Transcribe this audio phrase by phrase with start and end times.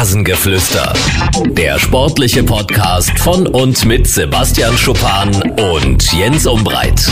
[0.00, 0.94] Rasengeflüster.
[1.50, 5.28] Der sportliche Podcast von und mit Sebastian Schuppan
[5.74, 7.06] und Jens Umbreit.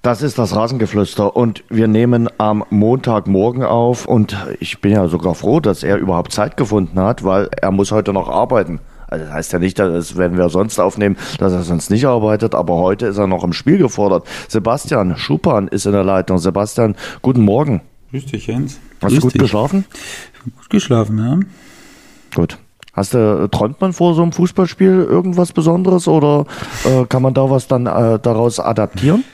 [0.00, 5.34] Das ist das Rasengeflüster und wir nehmen am Montagmorgen auf und ich bin ja sogar
[5.34, 8.80] froh, dass er überhaupt Zeit gefunden hat, weil er muss heute noch arbeiten.
[9.06, 12.54] Also das heißt ja nicht, das werden wir sonst aufnehmen, dass er sonst nicht arbeitet,
[12.54, 14.26] aber heute ist er noch im Spiel gefordert.
[14.48, 16.38] Sebastian Schuppan ist in der Leitung.
[16.38, 17.82] Sebastian, guten Morgen.
[18.14, 18.78] Grüß dich, Jens.
[19.02, 19.40] Hast du gut dich.
[19.40, 19.86] geschlafen?
[20.44, 21.40] Gut geschlafen, ja.
[22.36, 22.58] Gut.
[22.92, 26.46] Hast du, träumt man vor so einem Fußballspiel irgendwas Besonderes oder
[26.84, 29.24] äh, kann man da was dann äh, daraus adaptieren?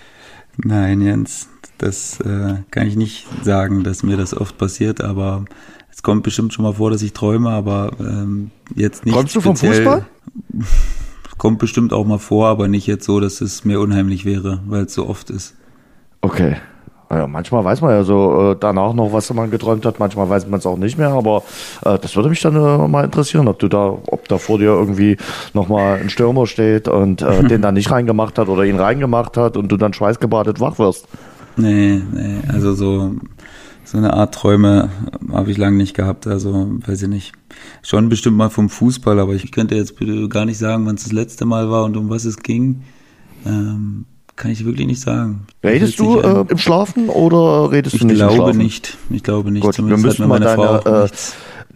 [0.57, 5.45] Nein, Jens, das äh, kann ich nicht sagen, dass mir das oft passiert, aber
[5.93, 9.13] es kommt bestimmt schon mal vor, dass ich träume, aber ähm, jetzt nicht.
[9.13, 10.07] Träumst du vom Fußball?
[11.37, 14.85] Kommt bestimmt auch mal vor, aber nicht jetzt so, dass es mir unheimlich wäre, weil
[14.85, 15.55] es so oft ist.
[16.23, 16.57] Okay.
[17.13, 20.47] Ja, manchmal weiß man ja so äh, danach noch, was man geträumt hat, manchmal weiß
[20.47, 21.43] man es auch nicht mehr, aber
[21.85, 24.69] äh, das würde mich dann äh, mal interessieren, ob du da, ob da vor dir
[24.69, 25.17] irgendwie
[25.53, 29.57] nochmal ein Stürmer steht und äh, den dann nicht reingemacht hat oder ihn reingemacht hat
[29.57, 31.09] und du dann schweißgebadet wach wirst.
[31.57, 33.11] Nee, nee, also so,
[33.85, 34.91] so eine Art Träume
[35.33, 37.33] habe ich lange nicht gehabt, also weiß ich nicht.
[37.83, 39.97] Schon bestimmt mal vom Fußball, aber ich könnte jetzt
[40.31, 42.83] gar nicht sagen, wann es das letzte Mal war und um was es ging.
[43.45, 44.05] Ähm,
[44.41, 45.47] kann ich wirklich nicht sagen.
[45.63, 48.33] Redest du äh, im Schlafen oder redest ich du nicht im Schlafen?
[48.33, 48.99] Ich glaube nicht.
[49.11, 49.63] Ich glaube nicht.
[49.63, 51.09] Gut, Zumindest wir müssen mal deine, äh,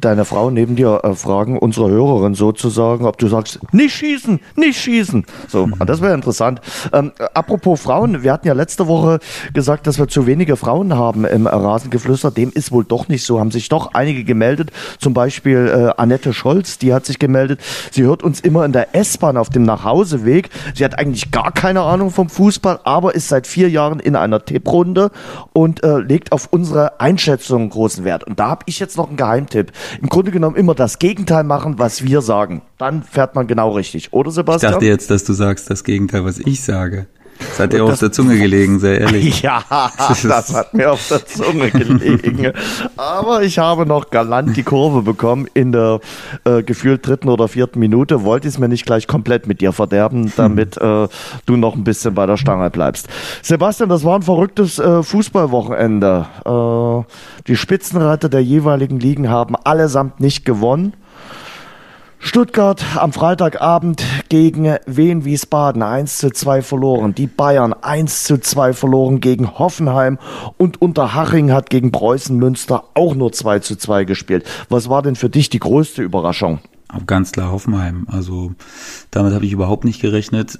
[0.04, 4.78] deine Frau neben dir äh, fragen, unsere Hörerin sozusagen, ob du sagst, nicht schießen, nicht
[4.78, 5.24] schießen.
[5.48, 5.74] So, mhm.
[5.86, 6.60] das wäre interessant.
[6.92, 9.18] Ähm, apropos Frauen, wir hatten ja letzte Woche
[9.52, 12.30] gesagt, dass wir zu wenige Frauen haben im Rasengeflüster.
[12.30, 13.40] Dem ist wohl doch nicht so.
[13.40, 14.70] Haben sich doch einige gemeldet.
[14.98, 17.60] Zum Beispiel äh, Annette Scholz, die hat sich gemeldet.
[17.90, 20.50] Sie hört uns immer in der S-Bahn auf dem Nachhauseweg.
[20.74, 24.44] Sie hat eigentlich gar keine Ahnung vom Fußball, aber ist seit vier Jahren in einer
[24.44, 25.10] Tipprunde
[25.52, 28.24] und äh, legt auf unsere Einschätzung großen Wert.
[28.24, 31.78] Und da habe ich jetzt noch einen Geheimtipp im Grunde genommen immer das Gegenteil machen,
[31.78, 32.62] was wir sagen.
[32.78, 34.72] Dann fährt man genau richtig, oder Sebastian?
[34.72, 37.06] Ich dachte jetzt, dass du sagst das Gegenteil, was ich sage.
[37.38, 39.42] Das hat dir auf der Zunge gelegen, sehr ehrlich.
[39.44, 39.62] Ja,
[39.98, 42.52] das hat mir auf der Zunge gelegen.
[42.96, 46.00] Aber ich habe noch galant die Kurve bekommen in der
[46.44, 48.24] äh, gefühlt dritten oder vierten Minute.
[48.24, 51.08] Wollte es mir nicht gleich komplett mit dir verderben, damit äh,
[51.46, 53.08] du noch ein bisschen bei der Stange bleibst.
[53.42, 56.26] Sebastian, das war ein verrücktes äh, Fußballwochenende.
[56.44, 57.12] Äh,
[57.46, 60.94] die Spitzenreiter der jeweiligen Ligen haben allesamt nicht gewonnen.
[62.26, 67.14] Stuttgart am Freitagabend gegen Wien Wiesbaden 1 zu 2 verloren.
[67.14, 70.18] Die Bayern 1 zu 2 verloren gegen Hoffenheim
[70.56, 74.46] und Unterhaching hat gegen Preußen Münster auch nur 2 zu 2 gespielt.
[74.70, 76.60] Was war denn für dich die größte Überraschung?
[77.06, 78.06] Ganz klar Hoffenheim.
[78.10, 78.52] Also
[79.10, 80.58] damit habe ich überhaupt nicht gerechnet.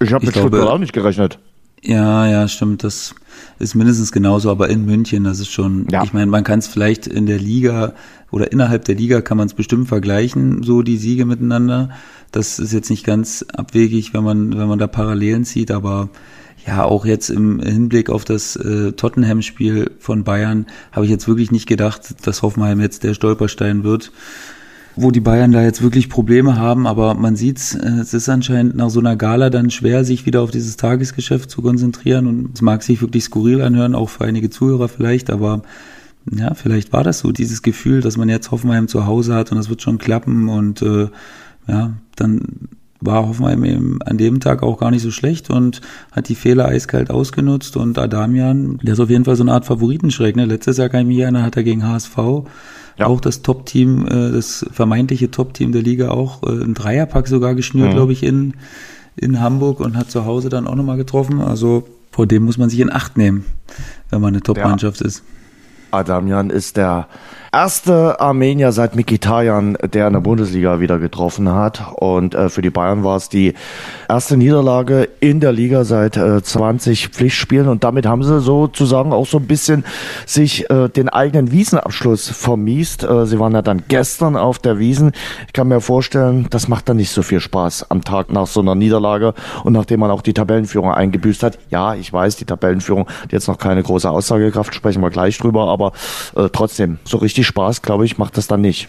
[0.00, 1.38] Ich habe mit Stuttgart auch nicht gerechnet.
[1.84, 2.82] Ja, ja, stimmt.
[2.82, 3.14] Das
[3.58, 6.02] ist mindestens genauso, aber in München, das ist schon, ja.
[6.02, 7.92] ich meine, man kann es vielleicht in der Liga
[8.30, 11.90] oder innerhalb der Liga kann man es bestimmt vergleichen, so die Siege miteinander.
[12.32, 16.08] Das ist jetzt nicht ganz abwegig, wenn man, wenn man da Parallelen zieht, aber
[16.66, 21.52] ja, auch jetzt im Hinblick auf das äh, Tottenham-Spiel von Bayern habe ich jetzt wirklich
[21.52, 24.10] nicht gedacht, dass Hoffenheim jetzt der Stolperstein wird
[24.96, 28.76] wo die Bayern da jetzt wirklich Probleme haben, aber man sieht, äh, es ist anscheinend
[28.76, 32.62] nach so einer Gala dann schwer, sich wieder auf dieses Tagesgeschäft zu konzentrieren und es
[32.62, 35.62] mag sich wirklich skurril anhören, auch für einige Zuhörer vielleicht, aber
[36.30, 39.58] ja, vielleicht war das so, dieses Gefühl, dass man jetzt Hoffenheim zu Hause hat und
[39.58, 41.08] das wird schon klappen und äh,
[41.66, 42.68] ja, dann
[43.04, 45.80] war Hoffenheim eben an dem Tag auch gar nicht so schlecht und
[46.12, 49.66] hat die Fehler eiskalt ausgenutzt und Adamian, der ist auf jeden Fall so eine Art
[49.66, 50.36] Favoritenschreck.
[50.36, 50.46] Ne?
[50.46, 52.18] Letztes Jahr kann ich mich hat er gegen HSV
[52.98, 53.06] ja.
[53.06, 57.90] Auch das Top-Team, äh, das vermeintliche Top-Team der Liga auch äh, ein Dreierpack sogar geschnürt,
[57.90, 57.94] mhm.
[57.94, 58.54] glaube ich, in,
[59.16, 61.40] in Hamburg und hat zu Hause dann auch nochmal getroffen.
[61.40, 63.44] Also vor dem muss man sich in Acht nehmen,
[64.10, 65.06] wenn man eine Top-Mannschaft ja.
[65.06, 65.24] ist.
[65.94, 67.06] Adamian ist der
[67.54, 71.84] erste Armenier seit Mikitarian, der in der Bundesliga wieder getroffen hat.
[71.94, 73.54] Und äh, für die Bayern war es die
[74.08, 77.68] erste Niederlage in der Liga seit äh, 20 Pflichtspielen.
[77.68, 79.84] Und damit haben sie sozusagen auch so ein bisschen
[80.26, 83.04] sich äh, den eigenen Wiesenabschluss vermiest.
[83.04, 85.12] Äh, sie waren ja dann gestern auf der Wiesen.
[85.46, 88.62] Ich kann mir vorstellen, das macht dann nicht so viel Spaß am Tag nach so
[88.62, 89.32] einer Niederlage
[89.62, 91.58] und nachdem man auch die Tabellenführung eingebüßt hat.
[91.70, 95.68] Ja, ich weiß, die Tabellenführung hat jetzt noch keine große Aussagekraft, sprechen wir gleich drüber,
[95.68, 95.83] aber
[96.36, 98.88] äh, trotzdem, so richtig richtig Spaß, glaube ich, macht das dann nicht.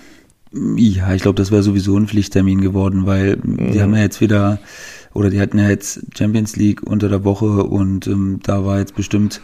[0.54, 3.72] Ja, ich glaube, das wäre sowieso ein Pflichttermin geworden, weil mhm.
[3.72, 4.60] die haben ja jetzt wieder,
[5.14, 8.96] oder die hatten ja jetzt Champions League unter der Woche und ähm, da war jetzt
[8.96, 9.42] bestimmt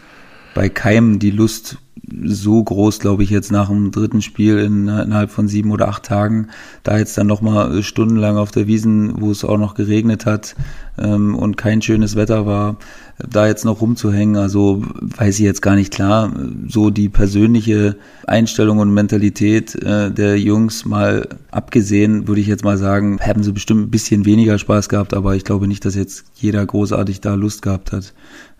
[0.54, 1.78] bei keinem die Lust
[2.24, 6.04] so groß, glaube ich, jetzt nach dem dritten Spiel in, innerhalb von sieben oder acht
[6.04, 6.48] Tagen.
[6.82, 10.54] Da jetzt dann nochmal stundenlang auf der Wiesen, wo es auch noch geregnet hat
[10.98, 12.76] ähm, und kein schönes Wetter war,
[13.18, 14.36] da jetzt noch rumzuhängen.
[14.36, 16.32] Also weiß ich jetzt gar nicht klar.
[16.68, 22.78] So die persönliche Einstellung und Mentalität äh, der Jungs mal abgesehen, würde ich jetzt mal
[22.78, 26.24] sagen, haben sie bestimmt ein bisschen weniger Spaß gehabt, aber ich glaube nicht, dass jetzt
[26.34, 28.12] jeder großartig da Lust gehabt hat,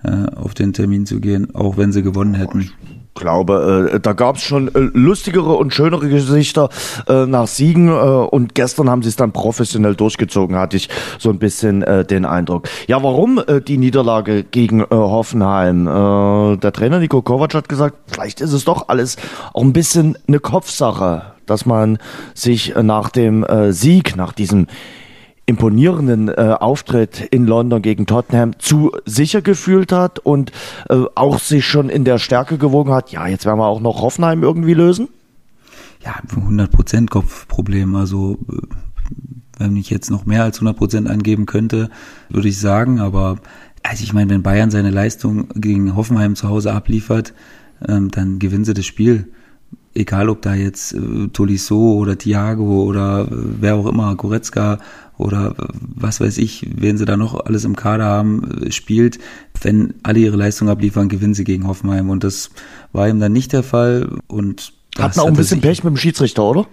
[0.03, 2.71] äh, auf den Termin zu gehen, auch wenn sie gewonnen hätten
[3.15, 6.69] glaube, äh, da gab es schon äh, lustigere und schönere Gesichter
[7.09, 10.89] äh, nach Siegen äh, und gestern haben sie es dann professionell durchgezogen, hatte ich
[11.19, 12.69] so ein bisschen äh, den Eindruck.
[12.87, 15.85] Ja, warum äh, die Niederlage gegen Hoffenheim?
[15.85, 19.17] Der Trainer Nico Kovac hat gesagt, vielleicht ist es doch alles
[19.53, 21.99] auch ein bisschen eine Kopfsache, dass man
[22.35, 24.67] sich nach dem Sieg, nach diesem
[25.47, 30.53] imponierenden äh, Auftritt in London gegen Tottenham zu sicher gefühlt hat und
[30.89, 34.03] äh, auch sich schon in der Stärke gewogen hat, ja, jetzt werden wir auch noch
[34.03, 35.09] Hoffenheim irgendwie lösen?
[36.05, 37.95] Ja, 100% Kopfproblem.
[37.97, 38.57] Also äh,
[39.59, 41.91] wenn ich jetzt noch mehr als 100% angeben könnte,
[42.29, 43.39] würde ich sagen, aber
[43.83, 47.35] also ich meine, wenn Bayern seine Leistung gegen Hoffenheim zu Hause abliefert,
[47.87, 49.29] ähm, dann gewinnen sie das Spiel
[49.95, 54.79] egal ob da jetzt äh, Tolisso oder Thiago oder äh, wer auch immer, Goretzka
[55.19, 59.19] oder was weiß ich, wen sie da noch alles im Kader haben, äh, spielt,
[59.61, 62.11] wenn alle ihre Leistung abliefern, gewinnen sie gegen Hoffenheim.
[62.11, 62.51] Und das
[62.93, 64.19] war ihm dann nicht der Fall.
[64.27, 66.67] Und Hatten auch ein bisschen Pech mit dem Schiedsrichter, oder?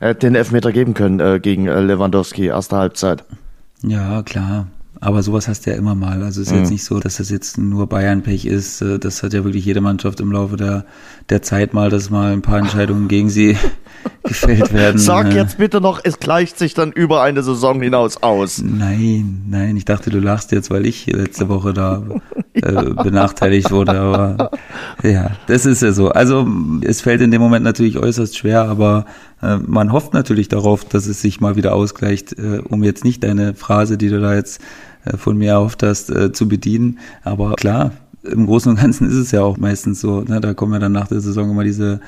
[0.00, 3.24] Er hätte den Elfmeter geben können äh, gegen äh, Lewandowski, erste Halbzeit.
[3.82, 4.66] Ja, klar.
[5.04, 6.22] Aber sowas hast du ja immer mal.
[6.22, 6.60] Also es ist mhm.
[6.60, 8.80] jetzt nicht so, dass das jetzt nur Bayern-Pech ist.
[8.80, 10.86] Äh, das hat ja wirklich jede Mannschaft im Laufe der,
[11.28, 13.54] der Zeit mal, dass mal ein paar Entscheidungen gegen sie
[14.22, 14.98] gefällt werden.
[14.98, 15.34] Sag äh.
[15.36, 18.62] jetzt bitte noch, es gleicht sich dann über eine Saison hinaus aus.
[18.64, 22.02] Nein, nein, ich dachte, du lachst jetzt, weil ich letzte Woche da
[22.54, 22.60] äh,
[22.94, 24.00] benachteiligt wurde.
[24.00, 24.52] Aber
[25.02, 26.08] ja, das ist ja so.
[26.08, 26.48] Also
[26.80, 29.04] es fällt in dem Moment natürlich äußerst schwer, aber
[29.42, 33.22] äh, man hofft natürlich darauf, dass es sich mal wieder ausgleicht, äh, um jetzt nicht
[33.22, 34.62] deine Phrase, die du da jetzt
[35.16, 36.98] von mir erhofft hast, äh, zu bedienen.
[37.22, 37.92] Aber klar,
[38.24, 40.22] im Großen und Ganzen ist es ja auch meistens so.
[40.22, 40.40] Ne?
[40.40, 42.00] Da kommen ja dann nach der Saison immer diese,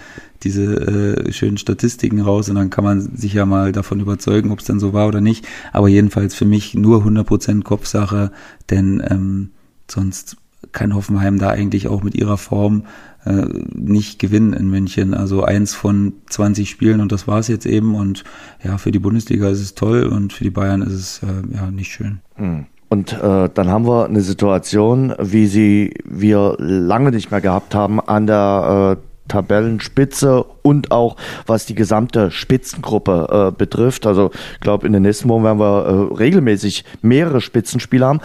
[0.43, 4.61] diese äh, schönen Statistiken raus und dann kann man sich ja mal davon überzeugen, ob
[4.61, 5.47] es dann so war oder nicht.
[5.73, 8.31] Aber jedenfalls für mich nur 100% Kopfsache,
[8.71, 9.51] denn ähm,
[9.91, 10.37] sonst
[10.73, 12.85] kann Hoffenheim da eigentlich auch mit ihrer Form
[13.25, 15.15] äh, nicht gewinnen in München.
[15.15, 17.95] Also eins von 20 Spielen und das war es jetzt eben.
[17.95, 18.25] Und
[18.65, 21.71] ja, für die Bundesliga ist es toll und für die Bayern ist es äh, ja
[21.71, 22.21] nicht schön.
[22.37, 22.67] Hm.
[22.89, 28.01] Und äh, dann haben wir eine Situation, wie sie wir lange nicht mehr gehabt haben
[28.01, 31.17] an der äh, Tabellenspitze und auch
[31.47, 34.07] was die gesamte Spitzengruppe äh, betrifft.
[34.07, 38.21] Also ich glaube, in den nächsten Wochen werden wir äh, regelmäßig mehrere Spitzenspiele haben.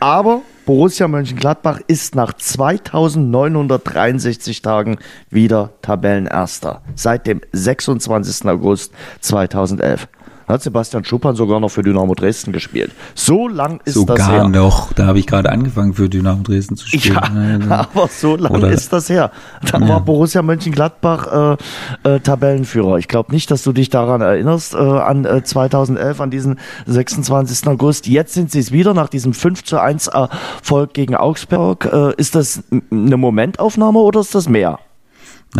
[0.00, 4.96] Aber Borussia Mönchengladbach ist nach 2963 Tagen
[5.30, 6.80] wieder Tabellenerster.
[6.94, 8.48] Seit dem 26.
[8.48, 10.08] August 2011
[10.46, 12.92] hat Sebastian Schuppan sogar noch für Dynamo Dresden gespielt.
[13.14, 14.44] So lang ist sogar das her.
[14.44, 17.66] Sogar noch, da habe ich gerade angefangen für Dynamo Dresden zu spielen.
[17.68, 19.30] Ja, aber so lang Oder, ist das her.
[19.70, 19.88] Da ja.
[19.88, 21.56] war Borussia Mönchengladbach
[22.04, 22.98] äh, äh, Tabellenführer.
[22.98, 27.66] Ich glaube nicht, dass du dich daran erinnerst, äh, an äh, 2011, an diesen 26.
[27.68, 28.06] August.
[28.06, 31.88] Jetzt sind sie es wieder nach diesem 5 zu 1 Erfolg gegen Augsburg.
[31.92, 34.78] Äh, ist das eine Momentaufnahme oder ist das mehr?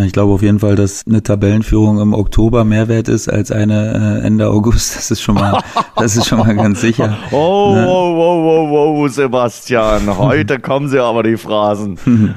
[0.03, 4.19] Ich glaube auf jeden Fall, dass eine Tabellenführung im Oktober mehr wert ist als eine
[4.21, 4.97] äh, Ende August.
[4.97, 5.61] Das ist schon mal,
[5.95, 7.17] das ist schon mal ganz sicher.
[7.31, 7.87] Oh, ne?
[7.87, 11.97] oh, oh, oh, oh, Sebastian, heute kommen sie aber die Phrasen.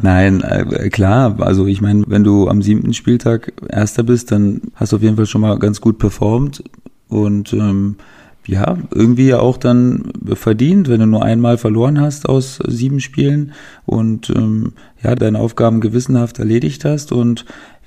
[0.00, 1.36] Nein, äh, klar.
[1.40, 5.16] Also ich meine, wenn du am siebten Spieltag Erster bist, dann hast du auf jeden
[5.16, 6.64] Fall schon mal ganz gut performt
[7.08, 7.96] und ähm,
[8.46, 13.52] ja, irgendwie ja auch dann verdient, wenn du nur einmal verloren hast aus sieben Spielen
[13.84, 14.72] und ähm,
[15.02, 17.44] ja, deine Aufgaben gewissenhaft erledigt hast und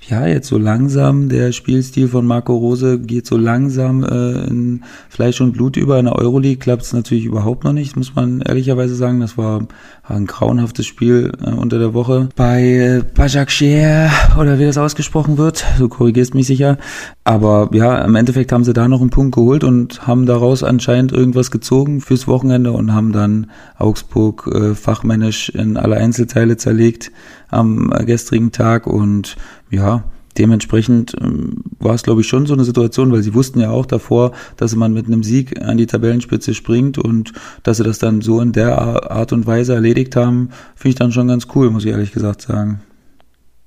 [0.07, 5.39] ja, jetzt so langsam, der Spielstil von Marco Rose geht so langsam äh, in Fleisch
[5.41, 5.99] und Blut über.
[5.99, 9.19] In der Euroleague klappt es natürlich überhaupt noch nicht, muss man ehrlicherweise sagen.
[9.19, 9.67] Das war
[10.03, 12.29] ein grauenhaftes Spiel äh, unter der Woche.
[12.35, 16.77] Bei äh, Bajakshir, oder wie das ausgesprochen wird, du korrigierst mich sicher.
[17.23, 21.11] Aber ja, im Endeffekt haben sie da noch einen Punkt geholt und haben daraus anscheinend
[21.11, 27.11] irgendwas gezogen fürs Wochenende und haben dann Augsburg äh, fachmännisch in alle Einzelteile zerlegt
[27.49, 29.35] am gestrigen Tag und
[29.69, 30.03] ja,
[30.37, 33.85] dementsprechend ähm, war es, glaube ich, schon so eine Situation, weil sie wussten ja auch
[33.85, 38.21] davor, dass man mit einem Sieg an die Tabellenspitze springt und dass sie das dann
[38.21, 41.85] so in der Art und Weise erledigt haben, finde ich dann schon ganz cool, muss
[41.85, 42.79] ich ehrlich gesagt sagen.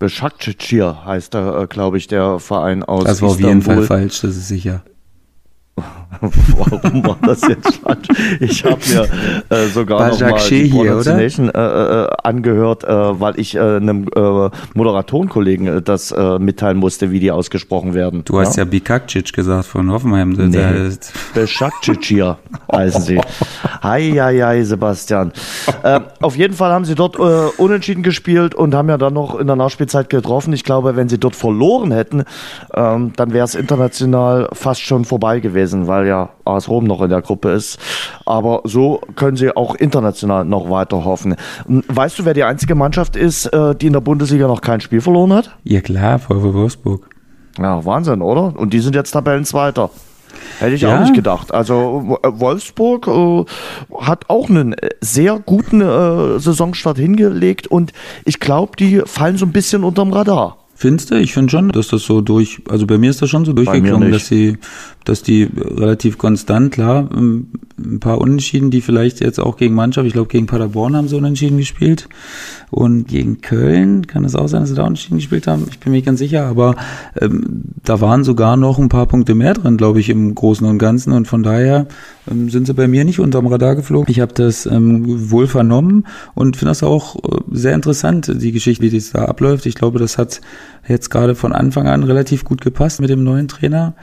[0.03, 3.45] Beşiktaşir heißt da, äh, glaube ich, der Verein aus Das war Istanbul.
[3.45, 4.83] auf jeden Fall falsch, das ist sicher.
[6.21, 8.09] Warum war das jetzt falsch?
[8.41, 13.55] Ich habe mir äh, sogar noch mal die Pronunciation äh, äh, angehört, äh, weil ich
[13.55, 18.25] äh, einem äh, Moderatorenkollegen äh, das äh, mitteilen musste, wie die ausgesprochen werden.
[18.25, 20.31] Du hast ja, ja Bikakcic gesagt von Hoffenheim.
[20.31, 20.91] Nee,
[21.35, 22.39] Beschakcic hier
[22.71, 23.21] heißen sie.
[23.83, 25.33] Hei, hei, hei, Sebastian.
[25.83, 27.21] Äh, auf jeden Fall haben sie dort äh,
[27.57, 30.53] unentschieden gespielt und haben ja dann noch in der Nachspielzeit getroffen.
[30.53, 32.25] Ich glaube, wenn sie dort verloren hätten,
[32.75, 37.11] ähm, dann wäre es international fast schon vorbei gewesen, weil ja AS Rom noch in
[37.11, 37.79] der Gruppe ist.
[38.27, 41.37] Aber so können sie auch international noch weiter hoffen.
[41.67, 45.01] Weißt du, wer die einzige Mannschaft ist, äh, die in der Bundesliga noch kein Spiel
[45.01, 45.57] verloren hat?
[45.65, 47.09] Ja klar, VW Wolfsburg.
[47.59, 48.57] Ja, Wahnsinn, oder?
[48.57, 49.91] Und die sind jetzt Tabellenzweiter.
[50.59, 50.95] Hätte ich ja.
[50.95, 51.53] auch nicht gedacht.
[51.53, 53.45] Also Wolfsburg äh,
[54.01, 57.93] hat auch einen sehr guten äh, Saisonstart hingelegt und
[58.25, 60.59] ich glaube, die fallen so ein bisschen unterm Radar.
[60.75, 61.15] Findest du?
[61.15, 64.11] Ich finde schon, dass das so durch, also bei mir ist das schon so durchgeklungen,
[64.11, 64.59] dass sie,
[65.05, 70.13] dass die relativ konstant, klar, ein paar Unentschieden, die vielleicht jetzt auch gegen Mannschaft, ich
[70.13, 72.09] glaube gegen Paderborn haben sie unentschieden gespielt
[72.71, 75.93] und gegen Köln kann es auch sein, dass sie da unentschieden gespielt haben, ich bin
[75.93, 76.77] mir nicht ganz sicher, aber
[77.21, 80.79] ähm, da waren sogar noch ein paar Punkte mehr drin, glaube ich, im Großen und
[80.79, 81.87] Ganzen und von daher
[82.31, 84.11] ähm, sind sie bei mir nicht unterm Radar geflogen.
[84.11, 88.83] Ich habe das ähm, wohl vernommen und finde das auch äh, sehr interessant, die Geschichte,
[88.83, 89.67] wie das da abläuft.
[89.67, 90.41] Ich glaube, das hat
[90.89, 93.95] jetzt gerade von Anfang an relativ gut gepasst mit dem neuen Trainer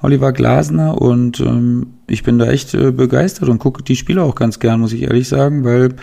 [0.00, 4.34] Oliver Glasner und ähm, ich bin da echt äh, begeistert und gucke die Spiele auch
[4.34, 5.94] ganz gern, muss ich ehrlich sagen, weil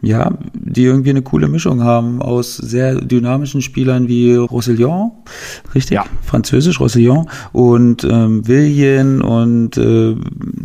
[0.00, 5.10] ja, die irgendwie eine coole Mischung haben aus sehr dynamischen Spielern wie Roussillon,
[5.74, 5.96] richtig?
[5.96, 6.04] Ja.
[6.22, 10.14] Französisch Roussillon und ähm, Villian und äh,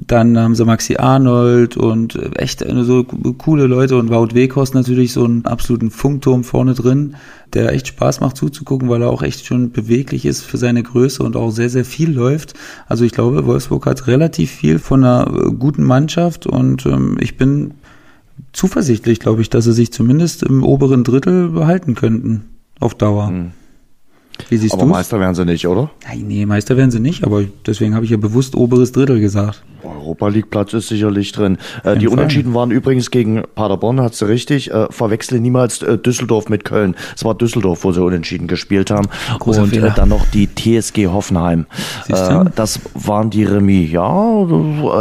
[0.05, 5.11] dann haben sie Maxi Arnold und äh, echt so coole Leute und Wout Weghorst natürlich
[5.11, 7.15] so einen absoluten Funkturm vorne drin,
[7.53, 11.24] der echt Spaß macht zuzugucken, weil er auch echt schon beweglich ist für seine Größe
[11.24, 12.53] und auch sehr, sehr viel läuft.
[12.88, 17.38] Also ich glaube, Wolfsburg hat relativ viel von einer äh, guten Mannschaft und ähm, ich
[17.38, 17.75] bin
[18.51, 22.45] zuversichtlich, glaube ich, dass sie sich zumindest im oberen Drittel behalten könnten
[22.79, 23.27] auf Dauer.
[23.27, 23.51] Hm.
[24.50, 24.77] Wie siehst du?
[24.77, 24.93] Aber du's?
[24.93, 25.91] Meister werden sie nicht, oder?
[26.07, 29.63] Nein, nee, Meister werden sie nicht, aber deswegen habe ich ja bewusst oberes Drittel gesagt.
[29.83, 31.57] Europa League Platz ist sicherlich drin.
[31.83, 32.13] Äh, die Fall.
[32.13, 34.71] Unentschieden waren übrigens gegen Paderborn, hat sie richtig.
[34.71, 36.95] Äh, verwechsle niemals äh, Düsseldorf mit Köln.
[37.15, 39.07] Es war Düsseldorf, wo sie unentschieden gespielt haben.
[39.39, 41.65] Großer und äh, dann noch die TSG Hoffenheim.
[42.07, 43.91] Äh, das waren die Remis.
[43.91, 44.45] Ja,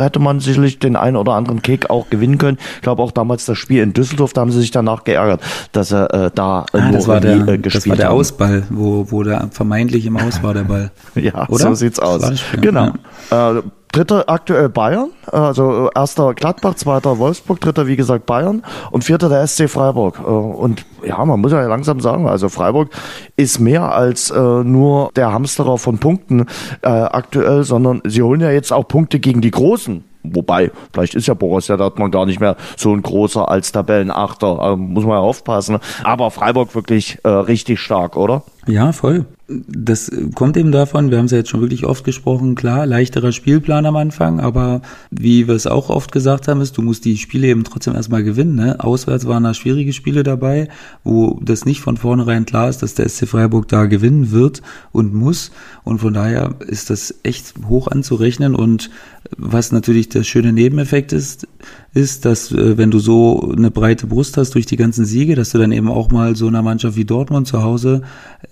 [0.01, 2.59] hätte man sicherlich den einen oder anderen Kick auch gewinnen können.
[2.77, 5.41] Ich glaube auch damals das Spiel in Düsseldorf, da haben sie sich danach geärgert,
[5.73, 8.17] dass er äh, da ah, nur das war Remis, der, gespielt Das war der haben.
[8.17, 10.91] Ausball, wo, wo der vermeintlich im Aus war der Ball.
[11.15, 11.59] ja, Oder?
[11.59, 12.23] so sieht's aus.
[12.61, 12.93] Genau.
[13.31, 13.63] Ja.
[13.93, 19.47] Dritter aktuell Bayern, also erster Gladbach, zweiter Wolfsburg, dritter wie gesagt Bayern und vierter der
[19.47, 20.19] SC Freiburg.
[20.19, 22.89] Äh, und ja, man muss ja langsam sagen, also Freiburg
[23.37, 26.47] ist mehr als äh, nur der Hamsterer von Punkten
[26.81, 30.03] äh, aktuell, sondern sie holen ja jetzt auch Punkte gegen die Großen.
[30.23, 34.59] Wobei, vielleicht ist ja Borussia Dortmund gar nicht mehr so ein großer als Tabellenachter.
[34.59, 35.79] Also muss man ja aufpassen.
[36.05, 38.43] Aber Freiburg wirklich äh, richtig stark, oder?
[38.67, 39.27] Ja, voll
[39.69, 43.33] das kommt eben davon, wir haben es ja jetzt schon wirklich oft gesprochen, klar, leichterer
[43.33, 47.17] Spielplan am Anfang, aber wie wir es auch oft gesagt haben, ist, du musst die
[47.19, 48.55] Spiele eben trotzdem erstmal gewinnen.
[48.55, 48.81] Ne?
[48.81, 50.69] Auswärts waren da schwierige Spiele dabei,
[51.05, 55.13] wo das nicht von vornherein klar ist, dass der SC Freiburg da gewinnen wird und
[55.15, 55.51] muss.
[55.85, 58.55] Und von daher ist das echt hoch anzurechnen.
[58.55, 58.91] Und
[59.37, 61.47] was natürlich der schöne Nebeneffekt ist,
[61.95, 65.51] ist, dass äh, wenn du so eine breite Brust hast durch die ganzen Siege, dass
[65.51, 68.03] du dann eben auch mal so einer Mannschaft wie Dortmund zu Hause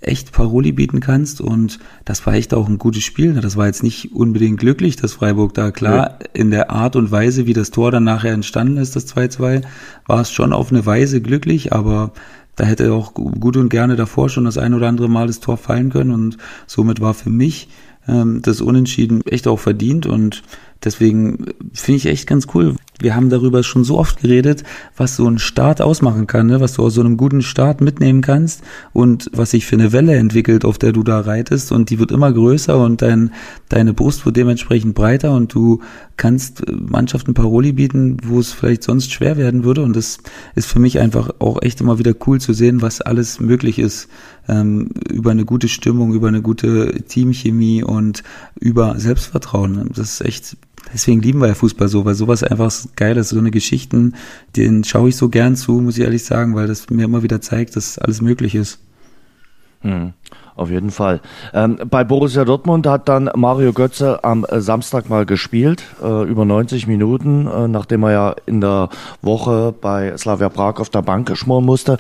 [0.01, 1.41] echt Paroli bieten kannst.
[1.41, 3.35] Und das war echt auch ein gutes Spiel.
[3.35, 6.19] Das war jetzt nicht unbedingt glücklich, dass Freiburg da klar ja.
[6.35, 9.63] in der Art und Weise, wie das Tor dann nachher entstanden ist, das 2-2,
[10.07, 12.13] war es schon auf eine Weise glücklich, aber
[12.57, 15.57] da hätte auch gut und gerne davor schon das ein oder andere Mal das Tor
[15.57, 17.69] fallen können und somit war für mich
[18.07, 20.43] ähm, das Unentschieden echt auch verdient und
[20.85, 24.63] deswegen finde ich echt ganz cool, wir haben darüber schon so oft geredet,
[24.97, 26.61] was so ein Start ausmachen kann, ne?
[26.61, 30.15] was du aus so einem guten Start mitnehmen kannst und was sich für eine Welle
[30.17, 33.33] entwickelt, auf der du da reitest und die wird immer größer und dein,
[33.69, 35.81] deine Brust wird dementsprechend breiter und du
[36.17, 40.19] kannst äh, Mannschaften Paroli bieten, wo es vielleicht sonst schwer werden würde und das
[40.55, 44.09] ist für mich einfach auch echt immer wieder cool zu sehen, was alles möglich ist
[44.49, 48.23] ähm, über eine gute Stimmung, über eine gute Teamchemie und
[48.59, 49.91] über Selbstvertrauen.
[49.95, 50.57] Das ist echt
[50.93, 53.31] Deswegen lieben wir ja Fußball so, weil sowas einfach geil ist.
[53.31, 54.15] So eine Geschichten,
[54.57, 57.41] den schaue ich so gern zu, muss ich ehrlich sagen, weil das mir immer wieder
[57.41, 58.81] zeigt, dass alles möglich ist.
[59.83, 60.13] Hm.
[60.61, 61.23] Auf jeden Fall.
[61.55, 66.45] Ähm, bei Borussia Dortmund hat dann Mario Götze am äh, Samstag mal gespielt, äh, über
[66.45, 68.91] 90 Minuten, äh, nachdem er ja in der
[69.23, 71.97] Woche bei Slavia Prag auf der Bank schmoren musste.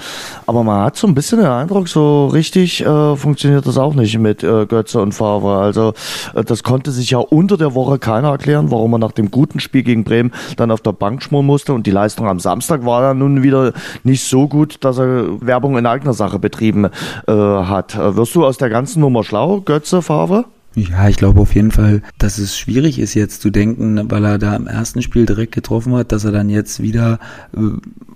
[0.46, 4.18] Aber man hat so ein bisschen den Eindruck, so richtig äh, funktioniert das auch nicht
[4.18, 5.56] mit äh, Götze und Favre.
[5.56, 5.94] Also
[6.34, 9.58] äh, das konnte sich ja unter der Woche keiner erklären, warum er nach dem guten
[9.58, 11.72] Spiel gegen Bremen dann auf der Bank schmoren musste.
[11.72, 13.72] Und die Leistung am Samstag war dann nun wieder
[14.04, 16.90] nicht so gut, dass er Werbung in eigener Sache betrieben
[17.26, 17.96] hat.
[17.96, 20.44] wirst du aus der ganzen Nummer schlau, Götze, Favre?
[20.74, 24.38] Ja, ich glaube auf jeden Fall, dass es schwierig ist jetzt zu denken, weil er
[24.38, 27.20] da im ersten Spiel direkt getroffen hat, dass er dann jetzt wieder
[27.56, 27.60] äh,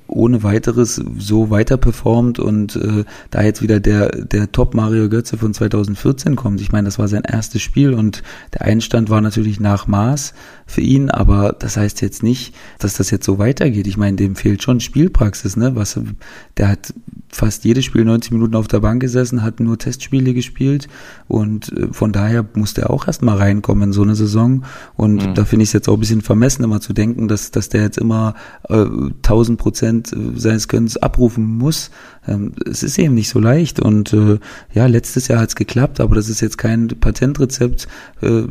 [0.07, 5.39] ohne weiteres so weiter performt und äh, da jetzt wieder der, der Top Mario Götze
[5.39, 6.61] von 2014 kommt.
[6.61, 10.35] Ich meine, das war sein erstes Spiel und der Einstand war natürlich nach Maß
[10.67, 13.87] für ihn, aber das heißt jetzt nicht, dass das jetzt so weitergeht.
[13.87, 15.75] Ich meine, dem fehlt schon Spielpraxis, ne?
[15.75, 15.99] Was,
[16.57, 16.93] der hat
[17.35, 20.89] fast jedes Spiel 90 Minuten auf der Bank gesessen, hat nur Testspiele gespielt
[21.27, 24.65] und äh, von daher musste er auch erstmal reinkommen in so eine Saison
[24.97, 25.35] und mhm.
[25.35, 27.83] da finde ich es jetzt auch ein bisschen vermessen, immer zu denken, dass, dass der
[27.83, 28.35] jetzt immer
[28.69, 31.91] äh, 1000 Prozent seines Könnens abrufen muss.
[32.27, 34.39] Ähm, es ist eben nicht so leicht und äh,
[34.73, 37.89] ja, letztes Jahr hat es geklappt, aber das ist jetzt kein Patentrezept,
[38.23, 38.43] äh,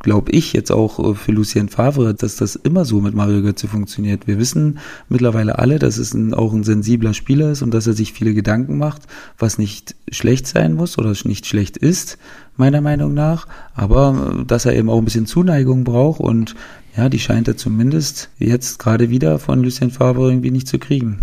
[0.00, 3.66] glaube ich jetzt auch äh, für Lucien Favre, dass das immer so mit Mario Götze
[3.66, 4.26] funktioniert.
[4.26, 7.92] Wir wissen mittlerweile alle, dass es ein, auch ein sensibler Spieler ist und dass er
[7.92, 9.02] sich viele Gedanken macht,
[9.36, 12.18] was nicht schlecht sein muss oder nicht schlecht ist,
[12.56, 16.54] meiner Meinung nach, aber äh, dass er eben auch ein bisschen Zuneigung braucht und
[16.96, 21.18] ja, die scheint er zumindest jetzt gerade wieder von Lucien Favre irgendwie nicht zu kriegen.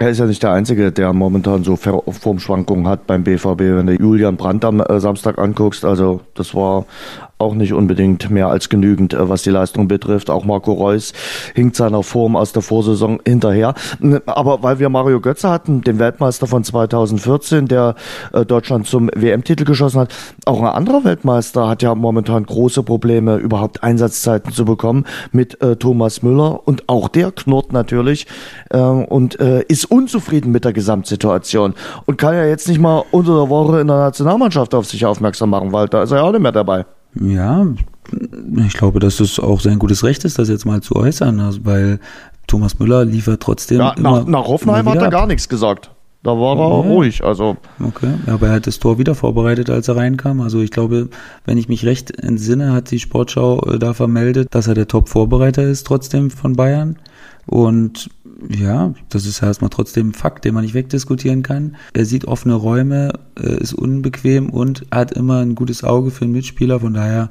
[0.00, 3.58] Er ist ja nicht der Einzige, der momentan so Formschwankungen hat beim BVB.
[3.58, 6.86] Wenn du Julian Brandt am äh, Samstag anguckst, also das war
[7.38, 10.28] auch nicht unbedingt mehr als genügend, äh, was die Leistung betrifft.
[10.28, 11.12] Auch Marco Reus
[11.54, 13.74] hinkt seiner Form aus der Vorsaison hinterher.
[14.26, 17.94] Aber weil wir Mario Götze hatten, den Weltmeister von 2014, der
[18.32, 20.14] äh, Deutschland zum WM-Titel geschossen hat,
[20.44, 25.76] auch ein anderer Weltmeister hat ja momentan große Probleme, überhaupt Einsatzzeiten zu bekommen mit äh,
[25.76, 26.66] Thomas Müller.
[26.66, 28.26] Und auch der knurrt natürlich
[28.70, 31.74] und ist unzufrieden mit der Gesamtsituation
[32.06, 35.50] und kann ja jetzt nicht mal unter der Woche in der Nationalmannschaft auf sich aufmerksam
[35.50, 36.84] machen, weil da ist er ja auch nicht mehr dabei.
[37.20, 37.66] Ja,
[38.66, 41.64] ich glaube, dass es auch sein gutes Recht ist, das jetzt mal zu äußern, also,
[41.64, 42.00] weil
[42.46, 43.78] Thomas Müller liefert trotzdem.
[43.78, 45.90] Ja, nach, nach Hoffenheim hat er gar nichts gesagt.
[46.24, 46.92] Da war er ja.
[46.92, 47.56] ruhig, also.
[47.80, 50.40] Okay, aber er hat das Tor wieder vorbereitet, als er reinkam.
[50.40, 51.10] Also ich glaube,
[51.44, 55.62] wenn ich mich recht entsinne, hat die Sportschau äh, da vermeldet, dass er der Top-Vorbereiter
[55.62, 56.98] ist trotzdem von Bayern.
[57.48, 58.10] Und
[58.48, 61.76] ja, das ist erstmal trotzdem ein Fakt, den man nicht wegdiskutieren kann.
[61.94, 66.34] Er sieht offene Räume, äh, ist unbequem und hat immer ein gutes Auge für einen
[66.34, 66.80] Mitspieler.
[66.80, 67.30] Von daher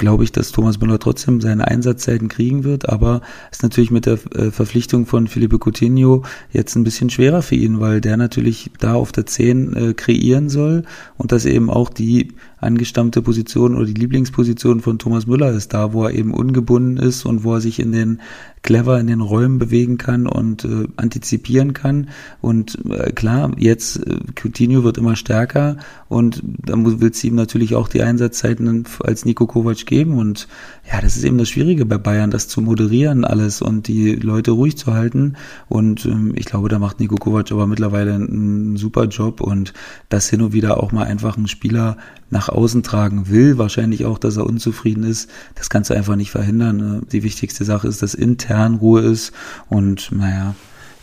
[0.00, 4.06] glaube ich, dass Thomas Müller trotzdem seine Einsatzzeiten kriegen wird, aber es ist natürlich mit
[4.06, 8.70] der äh, Verpflichtung von Felipe Coutinho jetzt ein bisschen schwerer für ihn, weil der natürlich
[8.80, 10.84] da auf der 10 äh, kreieren soll
[11.18, 15.92] und das eben auch die angestammte Position oder die Lieblingsposition von Thomas Müller ist, da
[15.92, 18.20] wo er eben ungebunden ist und wo er sich in den
[18.62, 22.10] clever in den Räumen bewegen kann und äh, antizipieren kann.
[22.40, 27.74] Und äh, klar, jetzt äh, Coutinho wird immer stärker und dann will es ihm natürlich
[27.74, 30.18] auch die Einsatzzeiten als Nico Kovac geben.
[30.18, 30.46] Und
[30.92, 34.50] ja, das ist eben das Schwierige bei Bayern, das zu moderieren alles und die Leute
[34.50, 35.36] ruhig zu halten.
[35.68, 39.72] Und ähm, ich glaube, da macht Nico Kovac aber mittlerweile einen, super Job und
[40.08, 41.96] das hin und wieder auch mal einfach einen Spieler
[42.28, 46.30] nach außen tragen will, wahrscheinlich auch, dass er unzufrieden ist, das kannst du einfach nicht
[46.30, 46.76] verhindern.
[46.76, 47.02] Ne?
[47.10, 49.32] Die wichtigste Sache ist, dass intern Ruhe ist
[49.68, 50.54] und naja,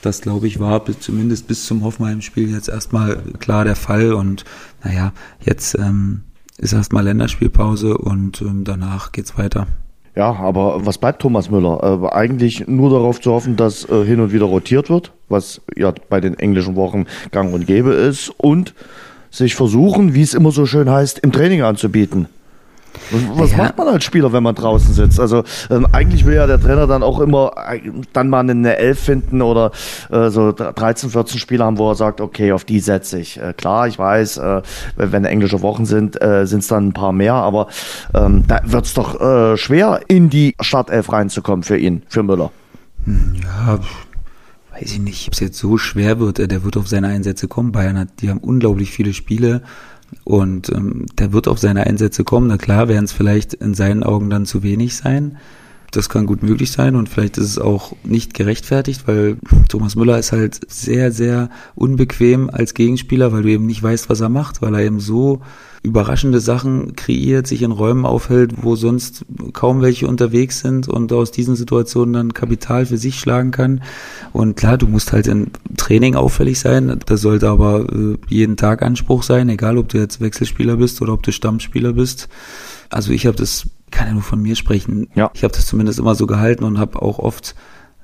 [0.01, 4.45] das glaube ich war bis, zumindest bis zum Hoffenheim-Spiel jetzt erstmal klar der Fall und
[4.83, 5.11] naja,
[5.43, 6.21] jetzt ähm,
[6.57, 9.67] ist erstmal Länderspielpause und ähm, danach geht's weiter.
[10.15, 12.01] Ja, aber was bleibt Thomas Müller?
[12.03, 15.93] Äh, eigentlich nur darauf zu hoffen, dass äh, hin und wieder rotiert wird, was ja
[16.09, 18.73] bei den englischen Wochen gang und gäbe ist und
[19.37, 22.27] sich versuchen, wie es immer so schön heißt, im Training anzubieten.
[23.35, 23.57] Was ja.
[23.57, 25.19] macht man als Spieler, wenn man draußen sitzt?
[25.19, 27.79] Also ähm, eigentlich will ja der Trainer dann auch immer äh,
[28.11, 29.71] dann mal eine Elf finden oder
[30.11, 33.39] äh, so 13, 14 Spieler haben, wo er sagt, okay, auf die setze ich.
[33.39, 34.61] Äh, klar, ich weiß, äh,
[34.95, 37.67] wenn englische Wochen sind, äh, sind es dann ein paar mehr, aber
[38.13, 42.51] ähm, da wird es doch äh, schwer, in die Startelf reinzukommen für ihn, für Müller.
[43.05, 43.79] Hm, ja,
[44.79, 46.37] weiß ich nicht, ob es jetzt so schwer wird.
[46.37, 47.71] Der wird auf seine Einsätze kommen.
[47.71, 49.61] Bayern hat, die haben unglaublich viele Spiele
[50.23, 52.47] und ähm, der wird auf seine Einsätze kommen.
[52.47, 55.37] Na klar, werden es vielleicht in seinen Augen dann zu wenig sein.
[55.91, 59.37] Das kann gut möglich sein und vielleicht ist es auch nicht gerechtfertigt, weil
[59.69, 64.19] Thomas Müller ist halt sehr, sehr unbequem als Gegenspieler, weil du eben nicht weißt, was
[64.19, 65.41] er macht, weil er eben so
[65.83, 71.31] überraschende Sachen kreiert, sich in Räumen aufhält, wo sonst kaum welche unterwegs sind und aus
[71.31, 73.81] diesen Situationen dann Kapital für sich schlagen kann.
[74.33, 76.99] Und klar, du musst halt im Training auffällig sein.
[77.05, 81.13] Das sollte aber äh, jeden Tag Anspruch sein, egal ob du jetzt Wechselspieler bist oder
[81.13, 82.27] ob du Stammspieler bist.
[82.89, 85.07] Also ich habe das, kann ja nur von mir sprechen.
[85.15, 85.31] Ja.
[85.33, 87.55] Ich habe das zumindest immer so gehalten und habe auch oft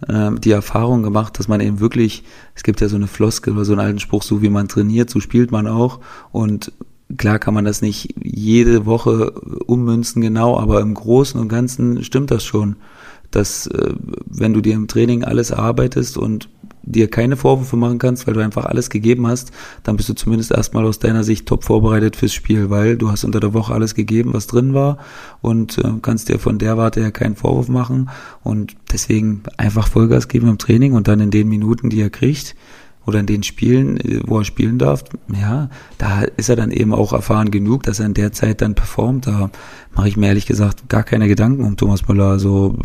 [0.08, 2.24] äh, die Erfahrung gemacht, dass man eben wirklich,
[2.56, 5.10] es gibt ja so eine Floskel oder so einen alten Spruch, so wie man trainiert,
[5.10, 6.00] so spielt man auch.
[6.32, 6.72] Und
[7.18, 12.32] Klar kann man das nicht jede Woche ummünzen genau, aber im Großen und Ganzen stimmt
[12.32, 12.76] das schon,
[13.32, 13.94] dass äh,
[14.26, 16.50] wenn du dir im Training alles erarbeitest und
[16.84, 19.52] dir keine Vorwürfe machen kannst, weil du einfach alles gegeben hast,
[19.84, 23.24] dann bist du zumindest erstmal aus deiner Sicht top vorbereitet fürs Spiel, weil du hast
[23.24, 24.98] unter der Woche alles gegeben, was drin war
[25.42, 28.10] und äh, kannst dir von der Warte her keinen Vorwurf machen
[28.44, 32.56] und deswegen einfach Vollgas geben im Training und dann in den Minuten, die er kriegt,
[33.06, 36.94] oder in den Spielen, äh, wo er spielen darf, ja, da ist er dann eben
[36.94, 39.28] auch erfahren genug, dass er in der Zeit dann performt.
[39.28, 39.50] Da
[39.96, 42.28] mache ich mir ehrlich gesagt gar keine Gedanken um Thomas Müller.
[42.28, 42.78] Also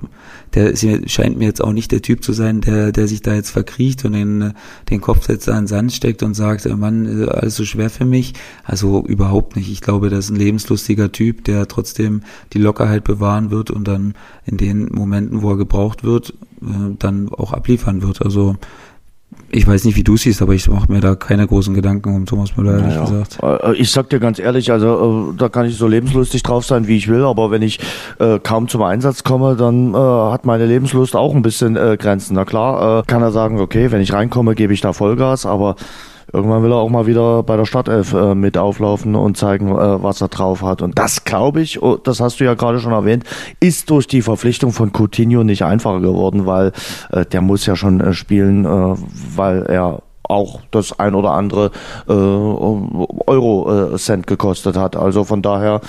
[0.54, 3.35] der ist, scheint mir jetzt auch nicht der Typ zu sein, der, der sich da
[3.35, 4.54] jetzt verkriecht und den,
[4.90, 7.64] den Kopf jetzt da in den Sand steckt und sagt, äh, Mann, äh, alles so
[7.64, 8.35] schwer für mich.
[8.64, 9.70] Also überhaupt nicht.
[9.70, 14.14] Ich glaube, das ist ein lebenslustiger Typ, der trotzdem die Lockerheit bewahren wird und dann
[14.46, 18.22] in den Momenten, wo er gebraucht wird, dann auch abliefern wird.
[18.22, 18.57] Also
[19.51, 22.27] ich weiß nicht, wie du siehst, aber ich mache mir da keine großen Gedanken um
[22.27, 23.05] Thomas Müller, ehrlich naja.
[23.05, 23.39] gesagt.
[23.43, 26.87] Äh, ich sag dir ganz ehrlich, also äh, da kann ich so lebenslustig drauf sein,
[26.87, 27.79] wie ich will, aber wenn ich
[28.19, 32.35] äh, kaum zum Einsatz komme, dann äh, hat meine Lebenslust auch ein bisschen äh, Grenzen.
[32.35, 35.77] Na klar, äh, kann er sagen, okay, wenn ich reinkomme, gebe ich da Vollgas, aber
[36.33, 40.03] Irgendwann will er auch mal wieder bei der Startelf äh, mit auflaufen und zeigen, äh,
[40.03, 40.83] was er drauf hat.
[40.83, 43.25] Und das, glaube ich, oh, das hast du ja gerade schon erwähnt,
[43.61, 46.73] ist durch die Verpflichtung von Coutinho nicht einfacher geworden, weil
[47.11, 48.95] äh, der muss ja schon äh, spielen, äh,
[49.37, 51.71] weil er auch das ein oder andere
[52.09, 54.97] äh, Euro-Cent äh, gekostet hat.
[54.97, 55.81] Also von daher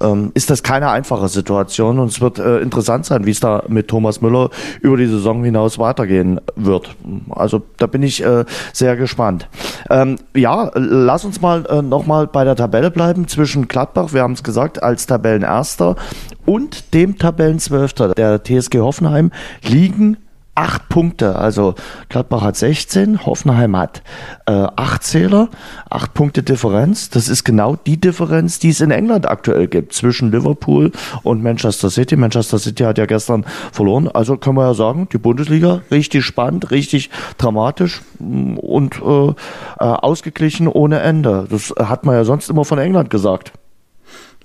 [0.00, 3.62] ähm, ist das keine einfache Situation und es wird äh, interessant sein, wie es da
[3.68, 6.94] mit Thomas Müller über die Saison hinaus weitergehen wird.
[7.30, 9.48] Also da bin ich äh, sehr gespannt.
[9.90, 14.34] Ähm, ja, lass uns mal äh, nochmal bei der Tabelle bleiben zwischen Gladbach, wir haben
[14.34, 15.96] es gesagt, als Tabellenerster
[16.44, 19.32] und dem Tabellenzwölfter der TSG Hoffenheim
[19.62, 20.18] liegen
[20.56, 21.36] acht Punkte.
[21.36, 21.74] Also
[22.08, 24.02] Gladbach hat 16, Hoffenheim hat
[24.46, 25.48] äh, acht Zähler,
[25.88, 27.10] acht Punkte Differenz.
[27.10, 30.90] Das ist genau die Differenz, die es in England aktuell gibt zwischen Liverpool
[31.22, 32.16] und Manchester City.
[32.16, 34.08] Manchester City hat ja gestern verloren.
[34.08, 39.34] Also können wir ja sagen, die Bundesliga richtig spannend, richtig dramatisch mm, und äh, äh,
[39.78, 41.46] ausgeglichen ohne Ende.
[41.50, 43.52] Das hat man ja sonst immer von England gesagt.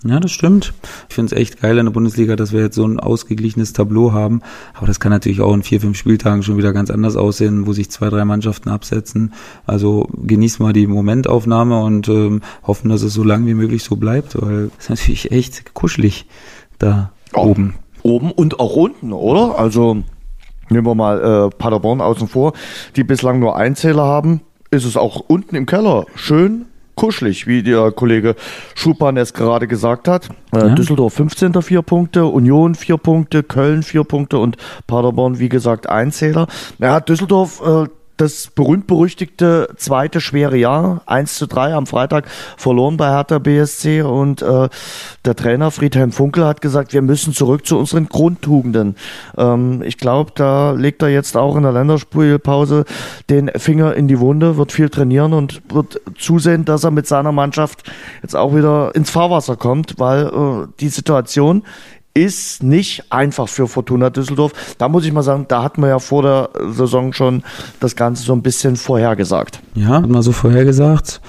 [0.04, 0.74] Ja, das stimmt.
[1.10, 4.14] Ich finde es echt geil in der Bundesliga, dass wir jetzt so ein ausgeglichenes Tableau
[4.14, 4.42] haben.
[4.74, 7.74] Aber das kann natürlich auch in vier, fünf Spieltagen schon wieder ganz anders aussehen, wo
[7.74, 9.34] sich zwei, drei Mannschaften absetzen.
[9.68, 13.96] Also genießt mal die Momentaufnahme und ähm, hoffen, dass es so lang wie möglich so
[13.96, 16.26] bleibt, weil es ist natürlich echt kuschelig
[16.80, 17.76] da oh, oben.
[18.02, 19.60] Oben und auch unten, oder?
[19.60, 20.02] Also
[20.70, 22.54] nehmen wir mal äh, Paderborn außen vor,
[22.96, 24.42] die bislang nur Einzähler haben.
[24.72, 26.66] Ist es auch unten im Keller schön
[27.02, 28.36] kuschelig, wie der Kollege
[28.76, 30.30] Schupan es gerade gesagt hat.
[30.54, 30.70] Äh, ja.
[30.76, 31.60] Düsseldorf 15.
[31.64, 36.46] vier Punkte, Union vier Punkte, Köln vier Punkte und Paderborn, wie gesagt, ein Zähler.
[36.78, 42.26] Ja, Düsseldorf äh, das berühmt-berüchtigte zweite schwere Jahr, 1 zu 3 am Freitag
[42.58, 44.70] verloren bei Hertha BSC und äh,
[45.26, 48.96] der Trainer Friedhelm Funkel hat gesagt, wir müssen zurück zu unseren Grundtugenden.
[49.38, 52.86] Ähm, ich glaube, da legt er jetzt auch in der Länderspielpause
[53.30, 57.32] den Finger in die Wunde, wird viel trainieren und wird zusehen, dass er mit seiner
[57.32, 57.90] Mannschaft
[58.22, 61.64] jetzt auch wieder ins Fahrwasser kommt, weil äh, die Situation
[62.14, 64.76] ist nicht einfach für Fortuna Düsseldorf.
[64.78, 67.44] Da muss ich mal sagen, da hat man ja vor der Saison schon
[67.80, 69.60] das Ganze so ein bisschen vorhergesagt.
[69.76, 71.22] Ja, hat man so vorhergesagt.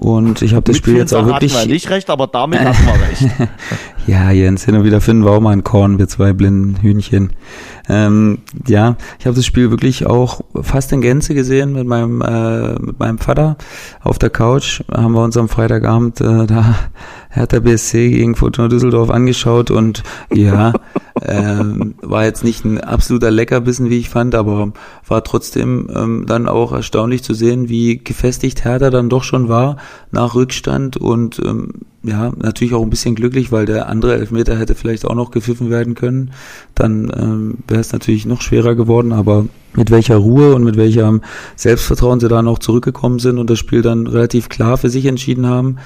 [0.00, 1.54] Und ich habe das Spiel jetzt auch wirklich.
[1.54, 3.50] Hatten wir nicht recht, aber damit hatten wir recht.
[4.06, 7.34] ja, Jens, hin und wieder finden wir auch mal ein Korn, wir zwei blinden Hühnchen.
[7.86, 12.78] Ähm, ja, ich habe das Spiel wirklich auch fast in Gänze gesehen mit meinem äh,
[12.80, 13.58] mit meinem Vater
[14.00, 14.80] auf der Couch.
[14.90, 16.76] Haben wir uns am Freitagabend äh, da
[17.28, 20.72] Hertha BSC gegen Fortuna Düsseldorf angeschaut und ja,
[21.22, 24.72] ähm, war jetzt nicht ein absoluter Leckerbissen, wie ich fand, aber
[25.06, 29.76] war trotzdem ähm, dann auch erstaunlich zu sehen, wie gefestigt Hertha dann doch schon war
[30.10, 34.74] nach Rückstand und ähm, ja, natürlich auch ein bisschen glücklich, weil der andere Elfmeter hätte
[34.74, 36.32] vielleicht auch noch gepfiffen werden können.
[36.74, 41.20] Dann ähm, wäre es natürlich noch schwerer geworden, aber mit welcher Ruhe und mit welchem
[41.56, 45.46] Selbstvertrauen sie da noch zurückgekommen sind und das Spiel dann relativ klar für sich entschieden
[45.46, 45.76] haben,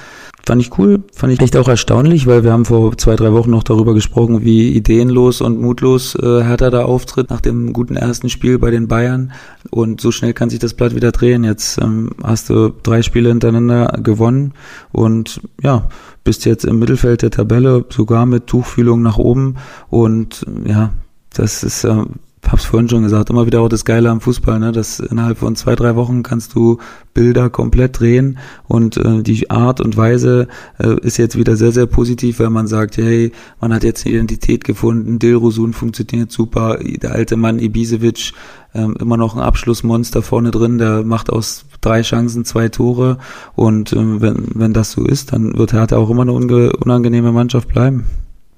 [0.46, 3.50] Fand ich cool, fand ich echt auch erstaunlich, weil wir haben vor zwei, drei Wochen
[3.50, 8.29] noch darüber gesprochen, wie ideenlos und mutlos äh, Hertha da auftritt nach dem guten ersten
[8.29, 9.33] Spiel bei den Bayern.
[9.70, 11.44] Und so schnell kann sich das Blatt wieder drehen.
[11.44, 14.53] Jetzt ähm, hast du drei Spiele hintereinander gewonnen
[14.92, 15.88] und ja,
[16.25, 19.57] bist jetzt im Mittelfeld der Tabelle, sogar mit Tuchfühlung nach oben.
[19.90, 20.93] Und ja,
[21.33, 22.05] das ist äh,
[22.50, 24.72] hab's vorhin schon gesagt, immer wieder auch das Geile am Fußball, ne?
[24.72, 26.78] dass innerhalb von zwei, drei Wochen kannst du
[27.14, 31.87] Bilder komplett drehen und äh, die Art und Weise äh, ist jetzt wieder sehr, sehr
[31.87, 37.12] positiv, weil man sagt, hey, man hat jetzt eine Identität gefunden, Dilrosun funktioniert super, der
[37.12, 38.33] alte Mann Ibisevic,
[38.72, 43.18] äh, immer noch ein Abschlussmonster vorne drin, der macht aus drei Chancen zwei Tore
[43.54, 47.68] und äh, wenn, wenn das so ist, dann wird Hertha auch immer eine unangenehme Mannschaft
[47.68, 48.04] bleiben.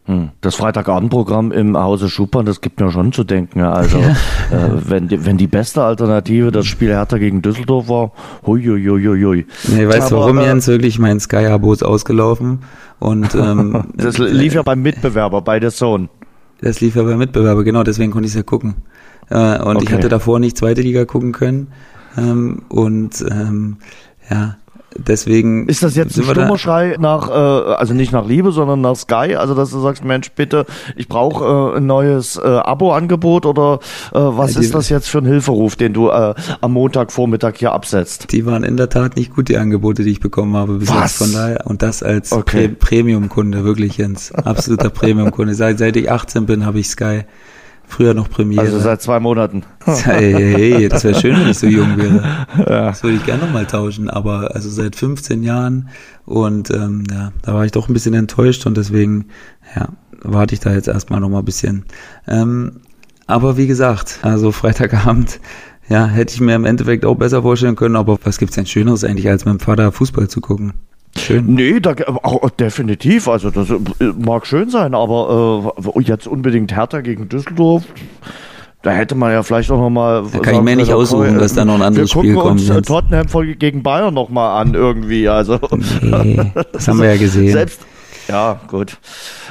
[0.07, 0.31] Hm.
[0.40, 3.61] Das Freitagabendprogramm im Hause Schupern, das gibt mir schon zu denken.
[3.61, 4.11] Also, ja.
[4.11, 8.12] äh, wenn, die, wenn die beste Alternative das Spiel Hertha gegen Düsseldorf war,
[8.47, 9.47] hui, hui, hui, hui.
[9.69, 10.69] Nee, weißt du warum, äh, Jens?
[10.69, 12.61] Wirklich, mein Sky-Abo ist ausgelaufen.
[13.01, 16.09] Und, ähm, das lief ja beim Mitbewerber, bei der Zone.
[16.61, 18.77] Das lief ja beim Mitbewerber, genau, deswegen konnte ich es ja gucken.
[19.29, 19.87] Äh, und okay.
[19.87, 21.69] ich hatte davor nicht zweite Liga gucken können.
[22.16, 23.79] Ähm, und ähm,
[24.31, 24.57] ja,
[24.99, 29.37] Deswegen ist das jetzt ein Stummerschrei nach, äh, also nicht nach Liebe, sondern nach Sky,
[29.37, 33.81] also dass du sagst, Mensch, bitte, ich brauche äh, ein neues äh, Abo-Angebot oder
[34.13, 37.73] äh, was ja, ist das jetzt für ein Hilferuf, den du äh, am Montagvormittag hier
[37.73, 38.33] absetzt?
[38.33, 41.19] Die waren in der Tat nicht gut, die Angebote, die ich bekommen habe bis was?
[41.19, 42.69] jetzt von daher und das als okay.
[42.69, 45.55] Premium-Kunde, wirklich Jens, absoluter Premium-Kunde.
[45.55, 47.25] Seit, seit ich 18 bin, habe ich Sky.
[47.88, 48.62] Früher noch Premiere.
[48.62, 49.62] Also seit zwei Monaten.
[49.87, 52.22] Hey, hey, das wäre schön, wenn ich so jung wäre.
[52.59, 52.87] Ja.
[52.87, 55.88] Das würde ich gerne nochmal tauschen, aber also seit 15 Jahren
[56.25, 59.27] und ähm, ja, da war ich doch ein bisschen enttäuscht und deswegen,
[59.77, 59.88] ja,
[60.22, 61.85] warte ich da jetzt erstmal nochmal ein bisschen.
[62.27, 62.81] Ähm,
[63.27, 65.40] aber wie gesagt, also Freitagabend,
[65.88, 69.05] ja, hätte ich mir im Endeffekt auch besser vorstellen können, aber was gibt's denn Schöneres
[69.05, 70.72] eigentlich, als mit dem Vater Fußball zu gucken?
[71.16, 71.55] Schön.
[71.55, 73.29] Nee, da, auch, definitiv.
[73.29, 73.79] Also das äh,
[74.18, 77.85] mag schön sein, aber äh, jetzt unbedingt Hertha gegen Düsseldorf.
[78.83, 80.24] Da hätte man ja vielleicht auch nochmal.
[80.33, 82.61] Da kann ich mir nicht aussuchen, dass da noch ein anderes Spiel kommt.
[82.61, 85.29] Wir gucken uns Tottenham gegen Bayern nochmal an irgendwie.
[85.29, 85.59] Also.
[86.02, 87.50] Nee, das haben wir ja gesehen.
[87.50, 87.81] Selbst,
[88.29, 88.99] ja, gut.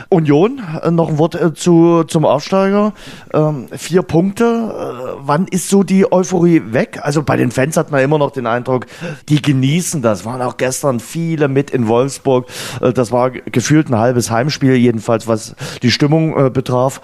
[0.09, 2.93] Union, äh, noch ein Wort äh, zu, zum Aufsteiger.
[3.33, 4.43] Ähm, vier Punkte.
[4.45, 6.99] Äh, wann ist so die Euphorie weg?
[7.01, 8.87] Also bei den Fans hat man immer noch den Eindruck,
[9.29, 10.25] die genießen das.
[10.25, 12.47] Waren auch gestern viele mit in Wolfsburg.
[12.93, 17.01] Das war gefühlt ein halbes Heimspiel, jedenfalls was die Stimmung betraf.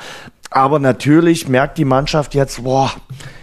[0.49, 2.91] Aber natürlich merkt die Mannschaft jetzt, boah,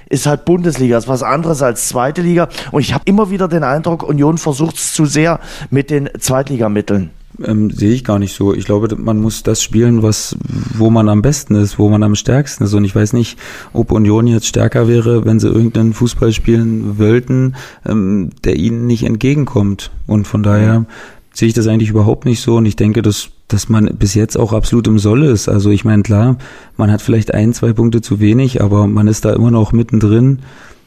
[0.09, 2.49] ist halt Bundesliga, ist was anderes als zweite Liga.
[2.71, 7.11] Und ich habe immer wieder den Eindruck, Union versucht es zu sehr mit den Zweitligamitteln
[7.45, 8.55] ähm, sehe ich gar nicht so.
[8.55, 10.37] Ich glaube, man muss das spielen, was,
[10.75, 12.75] wo man am besten ist, wo man am stärksten ist.
[12.75, 13.39] Und ich weiß nicht,
[13.73, 17.55] ob Union jetzt stärker wäre, wenn sie irgendeinen Fußball spielen wollten,
[17.87, 19.91] ähm, der ihnen nicht entgegenkommt.
[20.07, 20.87] Und von daher
[21.33, 22.57] sehe ich das eigentlich überhaupt nicht so.
[22.57, 25.49] Und ich denke, dass dass man bis jetzt auch absolut im Soll ist.
[25.49, 26.37] Also ich meine, klar,
[26.77, 30.41] man hat vielleicht ein, zwei Punkte zu wenig, aber man ist da immer noch mittendrin.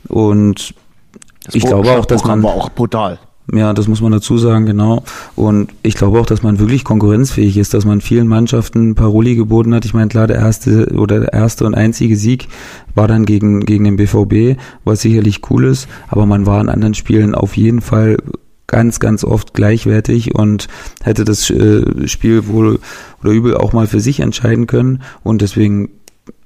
[0.08, 0.76] Und
[1.44, 3.18] das ich glaube auch, dass man war auch brutal.
[3.54, 5.04] Ja, das muss man dazu sagen, genau.
[5.36, 9.76] Und ich glaube auch, dass man wirklich konkurrenzfähig ist, dass man vielen Mannschaften Paroli geboten
[9.76, 9.84] hat.
[9.84, 12.48] Ich meine, klar, der erste oder der erste und einzige Sieg
[12.96, 16.94] war dann gegen, gegen den BVB, was sicherlich cool ist, aber man war in anderen
[16.94, 18.18] Spielen auf jeden Fall
[18.68, 20.70] ganz, ganz oft gleichwertig und
[21.04, 22.80] hätte das äh, Spiel wohl
[23.22, 25.02] oder übel auch mal für sich entscheiden können.
[25.24, 25.90] Und deswegen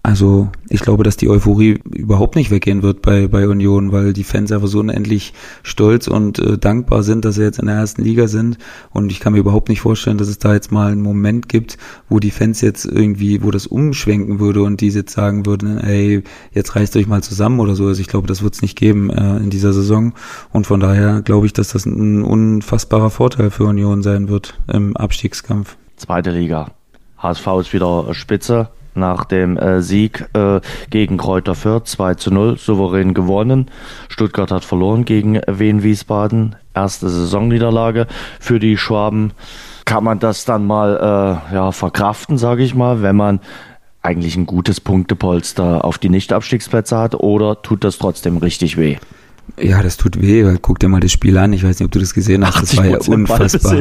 [0.06, 4.24] also ich glaube, dass die Euphorie überhaupt nicht weggehen wird bei, bei Union, weil die
[4.24, 8.04] Fans einfach so unendlich stolz und äh, dankbar sind, dass sie jetzt in der ersten
[8.04, 8.60] Liga sind.
[8.92, 11.80] Und ich kann mir überhaupt nicht vorstellen, dass es da jetzt mal einen Moment gibt,
[12.08, 16.22] wo die Fans jetzt irgendwie, wo das umschwenken würde und die jetzt sagen würden, ey,
[16.52, 17.88] jetzt reißt euch mal zusammen oder so.
[17.88, 20.14] Also ich glaube, das wird es nicht geben äh, in dieser Saison.
[20.54, 24.96] Und von daher glaube ich, dass das ein unfassbarer Vorteil für Union sein wird im
[24.96, 25.78] Abstiegskampf.
[25.98, 26.70] Zweite Liga.
[27.18, 32.58] HSV ist wieder Spitze nach dem äh, Sieg äh, gegen Kräuter Fürth 2 zu 0
[32.58, 33.70] souverän gewonnen.
[34.10, 36.56] Stuttgart hat verloren gegen Wien Wiesbaden.
[36.74, 38.08] Erste Saisonniederlage
[38.40, 39.32] für die Schwaben.
[39.86, 43.40] Kann man das dann mal äh, ja, verkraften, sage ich mal, wenn man
[44.02, 48.98] eigentlich ein gutes Punktepolster auf die Nicht-Abstiegsplätze hat oder tut das trotzdem richtig weh?
[49.58, 51.54] Ja, das tut weh, weil guck dir mal das Spiel an.
[51.54, 52.62] Ich weiß nicht, ob du das gesehen hast.
[52.62, 53.76] Das war ja unfassbar.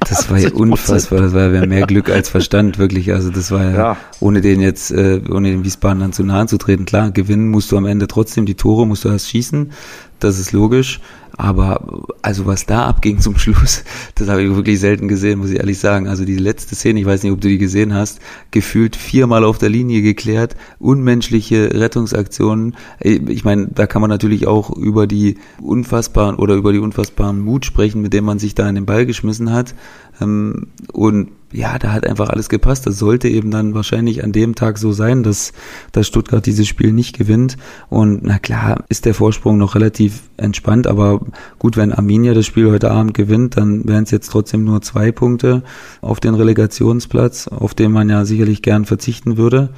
[0.00, 1.20] Das war ja unfassbar.
[1.20, 3.12] Das war ja mehr Glück als Verstand, wirklich.
[3.12, 3.96] Also das war ja, ja.
[4.20, 6.86] ohne den jetzt, äh, ohne den Wiesbaden dann zu nahe zu treten.
[6.86, 8.46] Klar, gewinnen musst du am Ende trotzdem.
[8.46, 9.70] Die Tore musst du erst schießen.
[10.18, 11.00] Das ist logisch.
[11.36, 15.58] Aber also was da abging zum Schluss, das habe ich wirklich selten gesehen, muss ich
[15.58, 16.08] ehrlich sagen.
[16.08, 19.58] Also die letzte Szene, ich weiß nicht, ob du die gesehen hast, gefühlt viermal auf
[19.58, 22.76] der Linie geklärt, unmenschliche Rettungsaktionen.
[23.00, 27.64] Ich meine, da kann man natürlich auch über die unfassbaren oder über die unfassbaren Mut
[27.64, 29.74] sprechen, mit dem man sich da in den Ball geschmissen hat.
[30.20, 32.86] Ähm, und ja, da hat einfach alles gepasst.
[32.86, 35.52] Das sollte eben dann wahrscheinlich an dem Tag so sein, dass,
[35.92, 37.56] dass Stuttgart dieses Spiel nicht gewinnt.
[37.88, 41.20] Und na klar, ist der Vorsprung noch relativ entspannt, aber
[41.58, 45.12] gut, wenn Arminia das Spiel heute Abend gewinnt, dann wären es jetzt trotzdem nur zwei
[45.12, 45.62] Punkte
[46.00, 49.70] auf den Relegationsplatz, auf den man ja sicherlich gern verzichten würde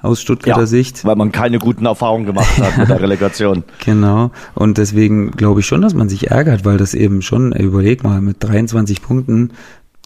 [0.00, 1.04] aus Stuttgarter ja, Sicht.
[1.04, 3.64] Weil man keine guten Erfahrungen gemacht hat mit der Relegation.
[3.84, 4.30] Genau.
[4.54, 8.20] Und deswegen glaube ich schon, dass man sich ärgert, weil das eben schon, überleg mal,
[8.20, 9.50] mit 23 Punkten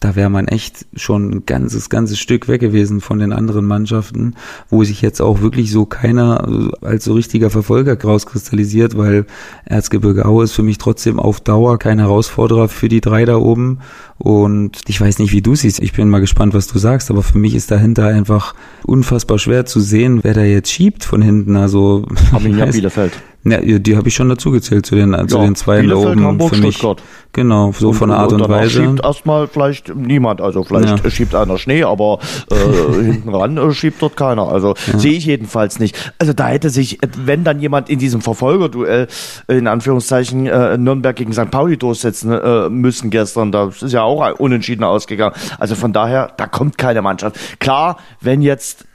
[0.01, 4.33] da wäre man echt schon ein ganzes, ganzes Stück weg gewesen von den anderen Mannschaften,
[4.67, 9.25] wo sich jetzt auch wirklich so keiner äh, als so richtiger Verfolger rauskristallisiert, weil
[9.63, 13.79] Erzgebirge Aue ist für mich trotzdem auf Dauer kein Herausforderer für die drei da oben.
[14.17, 15.79] Und ich weiß nicht, wie du siehst.
[15.79, 19.67] Ich bin mal gespannt, was du sagst, aber für mich ist dahinter einfach unfassbar schwer
[19.67, 21.55] zu sehen, wer da jetzt schiebt von hinten.
[21.55, 23.13] Also Arminia Bielefeld.
[23.43, 26.23] Ja, die habe ich schon dazu gezählt zu den, ja, zu den zwei da oben
[26.23, 26.77] Hamburg, für mich.
[26.77, 27.01] Stuttgart.
[27.33, 28.83] Genau, so und, von der Art und, und Weise.
[28.83, 31.09] schiebt erstmal vielleicht niemand, also vielleicht ja.
[31.09, 32.19] schiebt einer Schnee, aber
[32.51, 34.47] äh, hinten ran äh, schiebt dort keiner.
[34.49, 34.99] Also ja.
[34.99, 36.13] sehe ich jedenfalls nicht.
[36.19, 39.07] Also da hätte sich, wenn dann jemand in diesem Verfolgerduell
[39.47, 41.49] in Anführungszeichen äh, Nürnberg gegen St.
[41.49, 45.35] Pauli durchsetzen äh, müssen gestern, das ist ja auch unentschieden ausgegangen.
[45.57, 47.59] Also von daher, da kommt keine Mannschaft.
[47.59, 48.85] Klar, wenn jetzt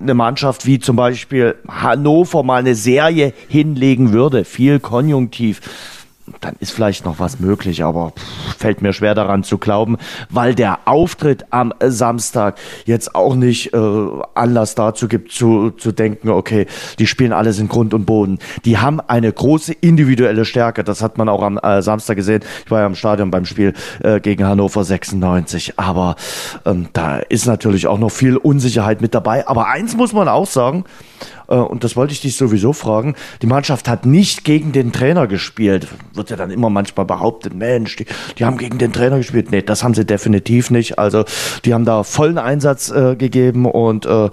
[0.00, 5.60] eine Mannschaft wie zum Beispiel Hannover mal eine Serie hinlegen würde, viel Konjunktiv,
[6.40, 8.12] dann ist vielleicht noch was möglich, aber
[8.58, 9.96] fällt mir schwer daran zu glauben,
[10.28, 16.30] weil der Auftritt am Samstag jetzt auch nicht äh, Anlass dazu gibt zu, zu denken,
[16.30, 16.66] okay,
[16.98, 18.38] die spielen alles in Grund und Boden.
[18.64, 22.42] Die haben eine große individuelle Stärke, das hat man auch am äh, Samstag gesehen.
[22.64, 26.16] Ich war ja im Stadion beim Spiel äh, gegen Hannover 96, aber
[26.64, 29.46] ähm, da ist natürlich auch noch viel Unsicherheit mit dabei.
[29.46, 30.84] Aber eins muss man auch sagen,
[31.54, 35.88] und das wollte ich dich sowieso fragen, die Mannschaft hat nicht gegen den Trainer gespielt.
[36.14, 38.06] Wird ja dann immer manchmal behauptet, Mensch, die,
[38.38, 39.50] die haben gegen den Trainer gespielt.
[39.50, 40.98] Nee, das haben sie definitiv nicht.
[40.98, 41.24] Also
[41.64, 44.30] die haben da vollen Einsatz äh, gegeben und äh,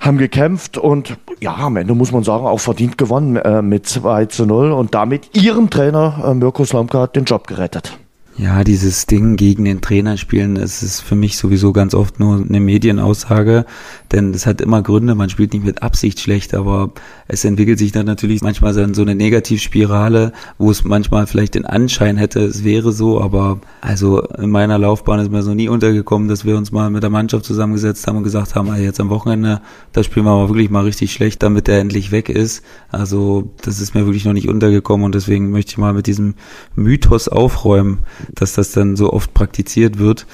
[0.00, 4.26] haben gekämpft und ja, am Ende muss man sagen, auch verdient gewonnen äh, mit 2
[4.26, 7.98] zu 0 und damit ihrem Trainer äh, Mirko Slomka den Job gerettet.
[8.38, 12.36] Ja, dieses Ding gegen den Trainer spielen, das ist für mich sowieso ganz oft nur
[12.36, 13.66] eine Medienaussage,
[14.10, 16.92] denn es hat immer Gründe, man spielt nicht mit Absicht schlecht, aber
[17.28, 22.16] es entwickelt sich dann natürlich manchmal so eine Negativspirale, wo es manchmal vielleicht den Anschein
[22.16, 26.46] hätte, es wäre so, aber also in meiner Laufbahn ist mir so nie untergekommen, dass
[26.46, 29.60] wir uns mal mit der Mannschaft zusammengesetzt haben und gesagt haben, jetzt am Wochenende,
[29.92, 32.62] da spielen wir mal wirklich mal richtig schlecht, damit der endlich weg ist.
[32.90, 36.34] Also das ist mir wirklich noch nicht untergekommen und deswegen möchte ich mal mit diesem
[36.74, 37.98] Mythos aufräumen
[38.34, 40.26] dass das dann so oft praktiziert wird.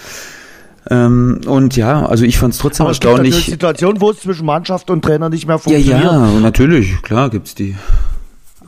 [0.91, 3.31] Ähm, und ja, also ich fand es trotzdem Aber erstaunlich.
[3.31, 6.03] Es gibt Situation, wo es zwischen Mannschaft und Trainer nicht mehr funktioniert.
[6.03, 7.77] Ja, ja, natürlich, klar gibt's die.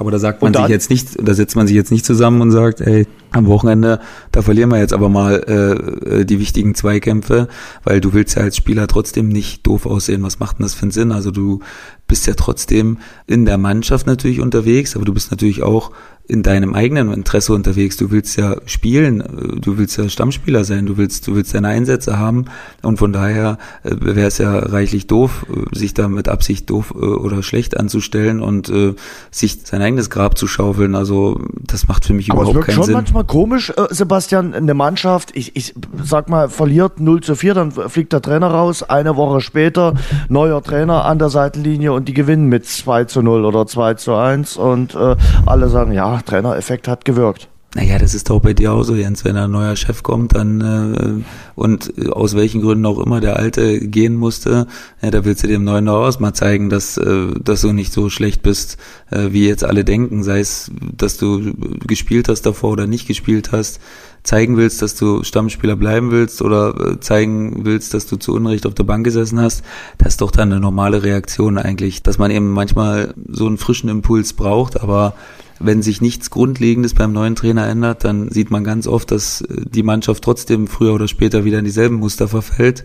[0.00, 2.52] Aber da sagt man sich jetzt nicht, da setzt man sich jetzt nicht zusammen und
[2.52, 4.00] sagt, ey, am Wochenende,
[4.32, 7.48] da verlieren wir jetzt aber mal äh, äh, die wichtigen Zweikämpfe,
[7.84, 10.22] weil du willst ja als Spieler trotzdem nicht doof aussehen.
[10.22, 11.12] Was macht denn das für einen Sinn?
[11.12, 11.60] Also du
[12.08, 15.90] bist ja trotzdem in der Mannschaft natürlich unterwegs, aber du bist natürlich auch
[16.30, 17.96] in deinem eigenen Interesse unterwegs.
[17.96, 22.18] Du willst ja spielen, du willst ja Stammspieler sein, du willst, du willst deine Einsätze
[22.18, 22.44] haben
[22.82, 26.94] und von daher äh, wäre es ja reichlich doof, äh, sich da mit Absicht doof
[26.94, 28.94] äh, oder schlecht anzustellen und äh,
[29.30, 30.94] sich sein eigenes Grab zu schaufeln.
[30.94, 32.84] Also das macht für mich Aber überhaupt keinen Sinn.
[32.84, 37.54] schon manchmal komisch, äh, Sebastian, eine Mannschaft, ich, ich sag mal, verliert 0 zu 4,
[37.54, 39.94] dann fliegt der Trainer raus, eine Woche später
[40.28, 44.14] neuer Trainer an der Seitenlinie und die gewinnen mit 2 zu 0 oder 2 zu
[44.14, 45.16] 1 und äh,
[45.46, 47.48] alle sagen, ja, Trainereffekt hat gewirkt.
[47.76, 49.24] Naja, das ist doch bei dir auch so, Jens.
[49.24, 53.78] Wenn ein neuer Chef kommt, dann äh, und aus welchen Gründen auch immer der alte
[53.78, 54.66] gehen musste,
[55.00, 58.10] ja, da willst du dem neuen noch mal zeigen, dass, äh, dass du nicht so
[58.10, 58.76] schlecht bist,
[59.12, 60.24] äh, wie jetzt alle denken.
[60.24, 61.54] Sei es, dass du
[61.86, 63.78] gespielt hast davor oder nicht gespielt hast,
[64.24, 68.66] zeigen willst, dass du Stammspieler bleiben willst oder äh, zeigen willst, dass du zu Unrecht
[68.66, 69.62] auf der Bank gesessen hast.
[69.96, 73.88] Das ist doch dann eine normale Reaktion eigentlich, dass man eben manchmal so einen frischen
[73.88, 75.14] Impuls braucht, aber
[75.60, 79.46] wenn sich nichts Grundlegendes beim neuen Trainer ändert, dann sieht man ganz oft, dass äh,
[79.68, 82.84] die Mannschaft trotzdem früher oder später wieder in dieselben Muster verfällt.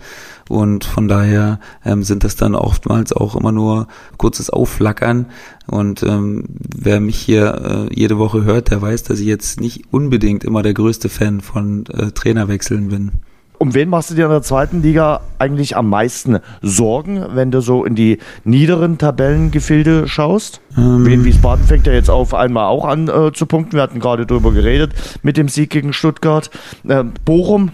[0.50, 5.28] Und von daher ähm, sind das dann oftmals auch immer nur kurzes Aufflackern.
[5.68, 9.86] Und ähm, wer mich hier äh, jede Woche hört, der weiß, dass ich jetzt nicht
[9.92, 13.12] unbedingt immer der größte Fan von äh, Trainerwechseln bin.
[13.58, 17.62] Um wen machst du dir in der zweiten Liga eigentlich am meisten Sorgen, wenn du
[17.62, 20.62] so in die niederen Tabellengefilde schaust?
[20.78, 21.06] Ähm.
[21.06, 23.74] Wien Wiesbaden fängt ja jetzt auf einmal auch an äh, zu punkten.
[23.74, 26.50] Wir hatten gerade drüber geredet mit dem Sieg gegen Stuttgart.
[26.88, 27.72] Äh, Bochum,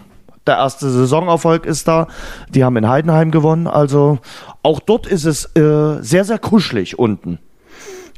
[0.47, 2.07] der erste Saisonerfolg ist da.
[2.49, 3.67] Die haben in Heidenheim gewonnen.
[3.67, 4.19] Also
[4.63, 7.39] auch dort ist es äh, sehr, sehr kuschelig unten.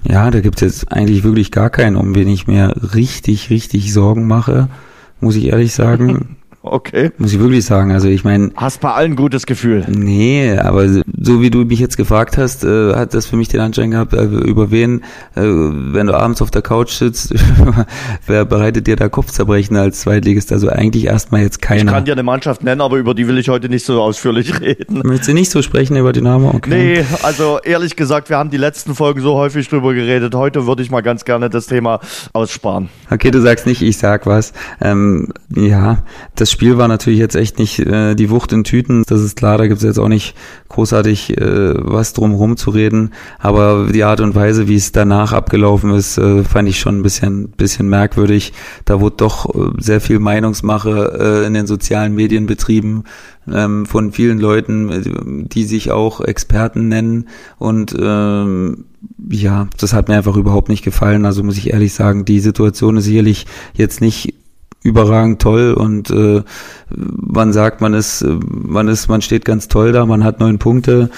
[0.07, 3.93] Ja, da gibt es jetzt eigentlich wirklich gar keinen, um wen ich mir richtig, richtig
[3.93, 4.67] Sorgen mache,
[5.21, 6.37] muss ich ehrlich sagen.
[6.65, 7.11] Okay.
[7.17, 7.91] Muss ich wirklich sagen.
[7.91, 8.51] Also ich meine.
[8.55, 9.85] Hast bei allen gutes Gefühl.
[9.89, 13.59] Nee, aber so wie du mich jetzt gefragt hast, äh, hat das für mich den
[13.59, 15.01] Anschein gehabt, äh, über wen,
[15.35, 17.33] äh, wenn du abends auf der Couch sitzt,
[18.27, 20.53] wer bereitet dir da Kopfzerbrechen als Zweitligist?
[20.53, 21.81] Also eigentlich erstmal jetzt keiner.
[21.81, 24.59] Ich kann dir eine Mannschaft nennen, aber über die will ich heute nicht so ausführlich
[24.61, 25.01] reden.
[25.03, 26.51] Möchtest du nicht so sprechen über Dynamo?
[26.55, 26.69] Okay.
[26.69, 30.33] Nee, also ehrlich gesagt, wir haben die letzten Folgen so häufig drüber geredet.
[30.33, 31.99] Heute würde ich mal ganz gerne das Thema
[32.31, 32.87] aussparen.
[33.11, 34.53] Okay, du sagst nicht, ich sag was.
[34.79, 36.03] Ähm, ja,
[36.35, 39.03] das Spiel war natürlich jetzt echt nicht äh, die Wucht in Tüten.
[39.07, 40.35] Das ist klar, da gibt es jetzt auch nicht
[40.69, 43.11] großartig äh, was drum zu reden.
[43.39, 47.03] Aber die Art und Weise, wie es danach abgelaufen ist, äh, fand ich schon ein
[47.03, 48.53] bisschen, bisschen merkwürdig.
[48.85, 53.03] Da wurde doch äh, sehr viel Meinungsmache äh, in den sozialen Medien betrieben
[53.51, 57.27] ähm, von vielen Leuten, äh, die sich auch Experten nennen.
[57.57, 58.85] Und ähm,
[59.29, 61.25] ja, das hat mir einfach überhaupt nicht gefallen.
[61.25, 64.35] Also muss ich ehrlich sagen, die Situation ist sicherlich jetzt nicht
[64.83, 66.43] überragend toll und äh,
[66.89, 71.09] man sagt, man ist, man ist, man steht ganz toll da, man hat neun Punkte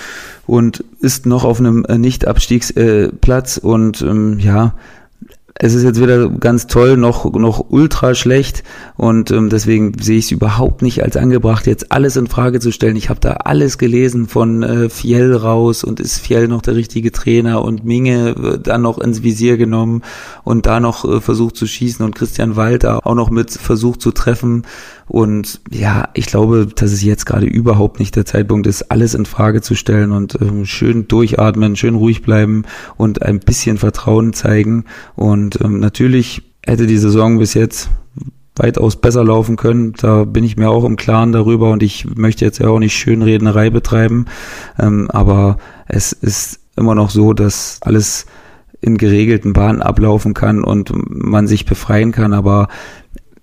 [0.45, 4.75] und ist noch auf einem äh, Nicht-Abstiegsplatz äh, und ähm, ja,
[5.57, 8.63] es ist jetzt wieder ganz toll, noch, noch ultra schlecht
[8.97, 12.73] und ähm, deswegen sehe ich es überhaupt nicht als angebracht, jetzt alles in Frage zu
[12.73, 12.97] stellen.
[12.97, 17.13] Ich habe da alles gelesen von äh, Fiel raus und ist Fiel noch der richtige
[17.13, 20.01] Trainer und Minge dann noch ins Visier genommen
[20.43, 24.11] und da noch äh, versucht zu schießen und Christian Walter auch noch mit versucht zu
[24.11, 24.63] treffen
[25.07, 29.25] und ja, ich glaube, dass es jetzt gerade überhaupt nicht der Zeitpunkt ist, alles in
[29.25, 32.63] Frage zu stellen und ähm, schön durchatmen, schön ruhig bleiben
[32.97, 34.85] und ein bisschen Vertrauen zeigen.
[35.15, 37.89] Und ähm, natürlich hätte die Saison bis jetzt
[38.55, 39.93] weitaus besser laufen können.
[39.93, 42.95] Da bin ich mir auch im Klaren darüber und ich möchte jetzt ja auch nicht
[42.95, 44.25] Schönrednerei betreiben.
[44.79, 48.25] Ähm, aber es ist immer noch so, dass alles
[48.81, 52.33] in geregelten Bahnen ablaufen kann und man sich befreien kann.
[52.33, 52.67] Aber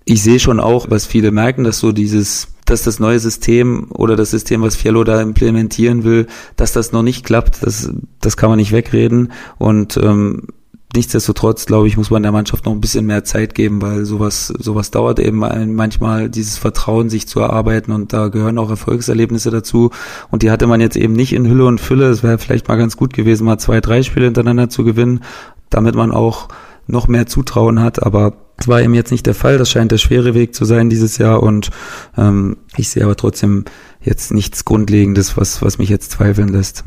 [0.05, 4.15] ich sehe schon auch, was viele merken, dass so dieses, dass das neue System oder
[4.15, 7.63] das System, was Fiello da implementieren will, dass das noch nicht klappt.
[7.63, 9.31] Das, das kann man nicht wegreden.
[9.57, 10.47] Und ähm,
[10.95, 14.47] nichtsdestotrotz, glaube ich, muss man der Mannschaft noch ein bisschen mehr Zeit geben, weil sowas,
[14.47, 15.39] sowas dauert eben
[15.75, 19.91] manchmal, dieses Vertrauen sich zu erarbeiten und da gehören auch Erfolgserlebnisse dazu.
[20.31, 22.09] Und die hatte man jetzt eben nicht in Hülle und Fülle.
[22.09, 25.21] Es wäre vielleicht mal ganz gut gewesen, mal zwei, drei Spiele hintereinander zu gewinnen,
[25.69, 26.49] damit man auch
[26.87, 29.57] noch mehr Zutrauen hat, aber das war eben jetzt nicht der Fall.
[29.57, 31.69] Das scheint der schwere Weg zu sein dieses Jahr und
[32.17, 33.65] ähm, ich sehe aber trotzdem
[34.01, 36.83] jetzt nichts Grundlegendes, was, was mich jetzt zweifeln lässt.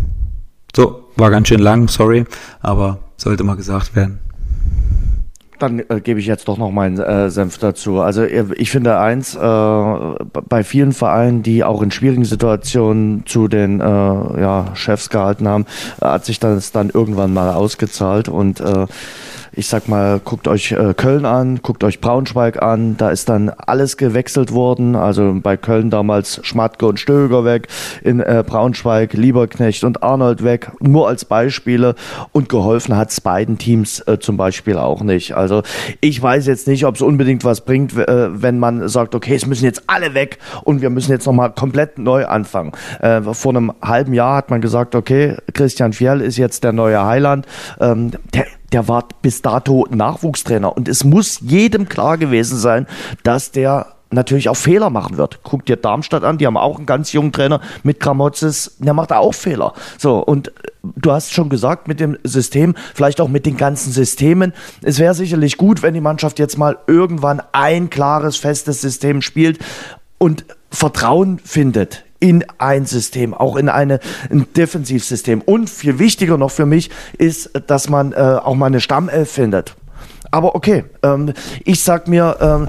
[0.77, 2.27] So, war ganz schön lang, sorry,
[2.61, 4.19] aber sollte mal gesagt werden.
[5.59, 8.01] Dann äh, gebe ich jetzt doch noch meinen äh, Senf dazu.
[8.03, 13.81] Also ich finde eins, äh, bei vielen Vereinen, die auch in schwierigen Situationen zu den
[13.81, 15.65] äh, ja, Chefs gehalten haben,
[15.99, 18.87] hat sich das dann irgendwann mal ausgezahlt und äh,
[19.57, 23.49] ich sag mal, guckt euch äh, Köln an, guckt euch Braunschweig an, da ist dann
[23.49, 24.95] alles gewechselt worden.
[24.95, 27.69] Also bei Köln damals Schmatke und Stöger weg,
[28.03, 31.95] in äh, Braunschweig Lieberknecht und Arnold weg, nur als Beispiele.
[32.33, 35.35] Und geholfen hat es beiden Teams äh, zum Beispiel auch nicht.
[35.35, 35.63] Also
[36.03, 39.47] ich weiß jetzt nicht, ob es unbedingt was bringt, äh, wenn man sagt, okay, es
[39.47, 42.73] müssen jetzt alle weg und wir müssen jetzt nochmal komplett neu anfangen.
[43.01, 47.03] Äh, vor einem halben Jahr hat man gesagt, okay, Christian Fjell ist jetzt der neue
[47.07, 47.47] Heiland.
[47.81, 52.87] Ähm, der der war bis dato Nachwuchstrainer und es muss jedem klar gewesen sein,
[53.23, 55.41] dass der natürlich auch Fehler machen wird.
[55.43, 59.13] Guck dir Darmstadt an, die haben auch einen ganz jungen Trainer mit Kramotzes, der macht
[59.13, 59.75] auch Fehler.
[59.99, 60.53] So, und
[60.83, 64.53] du hast schon gesagt, mit dem System, vielleicht auch mit den ganzen Systemen,
[64.83, 69.59] es wäre sicherlich gut, wenn die Mannschaft jetzt mal irgendwann ein klares, festes System spielt
[70.19, 74.01] und Vertrauen findet in ein System, auch in eine,
[74.31, 75.43] ein Defensivsystem.
[75.43, 79.77] Und viel wichtiger noch für mich ist, dass man äh, auch mal eine Stammelf findet.
[80.31, 81.33] Aber okay, ähm,
[81.65, 82.69] ich sag mir, ähm,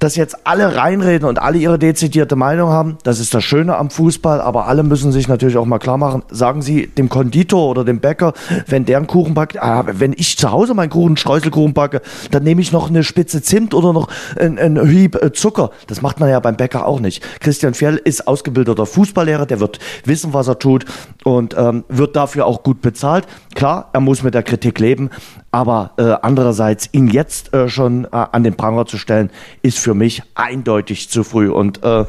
[0.00, 3.90] dass jetzt alle reinreden und alle ihre dezidierte Meinung haben, das ist das Schöne am
[3.90, 7.84] Fußball, aber alle müssen sich natürlich auch mal klar machen, sagen sie dem Konditor oder
[7.84, 8.32] dem Bäcker,
[8.66, 12.42] wenn der einen Kuchen backt, ah, wenn ich zu Hause meinen Kuchen, Streuselkuchen backe, dann
[12.42, 15.70] nehme ich noch eine Spitze Zimt oder noch ein, ein Hieb äh, Zucker.
[15.86, 17.22] Das macht man ja beim Bäcker auch nicht.
[17.40, 20.86] Christian Fjell ist ausgebildeter Fußballlehrer, der wird wissen, was er tut
[21.24, 23.26] und ähm, wird dafür auch gut bezahlt.
[23.54, 25.10] Klar, er muss mit der Kritik leben,
[25.50, 29.30] aber äh, andererseits ihn jetzt äh, schon äh, an den Pranger zu stellen,
[29.62, 31.50] ist für mich eindeutig zu früh.
[31.50, 32.04] Und äh,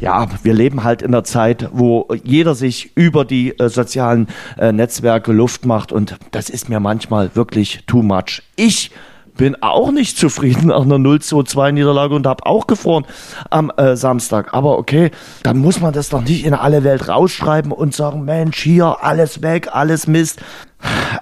[0.00, 4.28] ja, wir leben halt in einer Zeit, wo jeder sich über die äh, sozialen
[4.58, 8.42] äh, Netzwerke Luft macht und das ist mir manchmal wirklich too much.
[8.56, 8.90] Ich
[9.36, 13.06] bin auch nicht zufrieden nach einer 0-2 Niederlage und habe auch gefroren
[13.48, 14.52] am äh, Samstag.
[14.52, 15.10] Aber okay,
[15.42, 19.40] dann muss man das doch nicht in alle Welt rausschreiben und sagen, Mensch, hier alles
[19.40, 20.40] weg, alles Mist.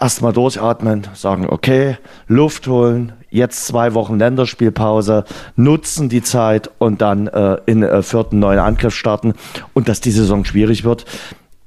[0.00, 1.96] Erstmal durchatmen, sagen, okay,
[2.28, 5.24] Luft holen, jetzt zwei Wochen Länderspielpause,
[5.56, 9.34] nutzen die Zeit und dann äh, in äh, vierten neuen Angriff starten.
[9.74, 11.04] Und dass die Saison schwierig wird,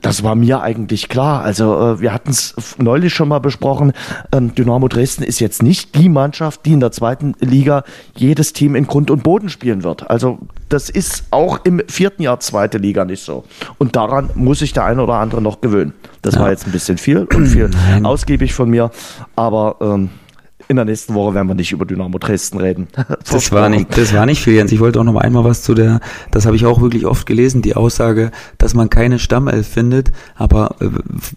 [0.02, 1.44] das war mir eigentlich klar.
[1.44, 3.94] Also äh, wir hatten es neulich schon mal besprochen.
[4.32, 7.84] Ähm, Dynamo Dresden ist jetzt nicht die Mannschaft, die in der zweiten Liga
[8.16, 10.10] jedes Team in Grund und Boden spielen wird.
[10.10, 10.40] Also
[10.70, 13.44] das ist auch im vierten Jahr zweite Liga nicht so.
[13.78, 15.94] Und daran muss sich der eine oder andere noch gewöhnen.
[16.22, 16.42] Das ja.
[16.42, 17.70] war jetzt ein bisschen viel und viel
[18.04, 18.92] ausgiebig von mir.
[19.36, 20.10] Aber ähm,
[20.72, 22.88] in der nächsten Woche werden wir nicht über Dynamo Dresden reden.
[23.30, 24.72] das war nicht, das war nicht viel, Jens.
[24.72, 26.00] Ich wollte auch noch mal einmal was zu der,
[26.32, 30.76] das habe ich auch wirklich oft gelesen, die Aussage, dass man keine Stammelf findet, aber
[30.80, 30.88] äh,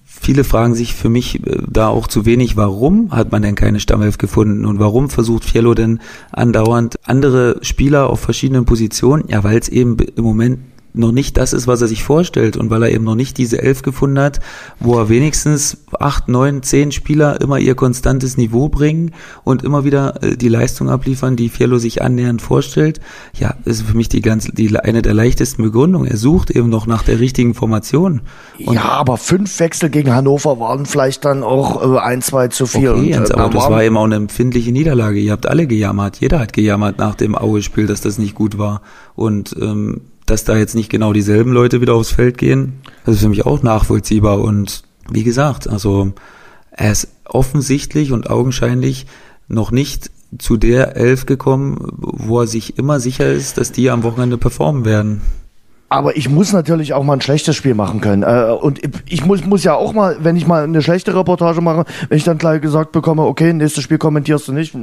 [0.05, 3.81] viele fragen sich für mich äh, da auch zu wenig, warum hat man denn keine
[3.81, 6.01] Stammelf gefunden und warum versucht Fiello denn
[6.33, 9.25] andauernd andere Spieler auf verschiedenen Positionen?
[9.29, 10.59] Ja, weil es eben im Moment
[10.97, 13.61] noch nicht das ist, was er sich vorstellt und weil er eben noch nicht diese
[13.61, 14.39] Elf gefunden hat,
[14.79, 19.11] wo er wenigstens acht, neun, zehn Spieler immer ihr konstantes Niveau bringen
[19.43, 23.01] und immer wieder äh, die Leistung abliefern, die Fiello sich annähernd vorstellt.
[23.37, 26.09] Ja, ist für mich die ganz, die eine der leichtesten Begründungen.
[26.09, 28.21] Er sucht eben noch nach der richtigen Formation.
[28.65, 32.67] Und ja, aber fünf Wechsel gegen Hannover waren vielleicht dann auch äh, ein, zwei zu
[32.67, 32.91] viel.
[32.91, 35.19] Okay, Jens, äh, aber das war eben auch eine empfindliche Niederlage.
[35.19, 36.19] Ihr habt alle gejammert.
[36.21, 38.81] Jeder hat gejammert nach dem Aue-Spiel, dass das nicht gut war.
[39.17, 43.23] Und ähm, dass da jetzt nicht genau dieselben Leute wieder aufs Feld gehen, das ist
[43.23, 44.41] für mich auch nachvollziehbar.
[44.41, 46.13] Und wie gesagt, also
[46.71, 49.07] er ist offensichtlich und augenscheinlich
[49.49, 54.03] noch nicht zu der Elf gekommen, wo er sich immer sicher ist, dass die am
[54.03, 55.21] Wochenende performen werden.
[55.95, 58.25] Aber ich muss natürlich auch mal ein schlechtes Spiel machen können.
[58.25, 61.85] Äh, und ich muss, muss ja auch mal, wenn ich mal eine schlechte Reportage mache,
[62.09, 64.75] wenn ich dann gleich gesagt bekomme, okay, nächstes Spiel kommentierst du nicht,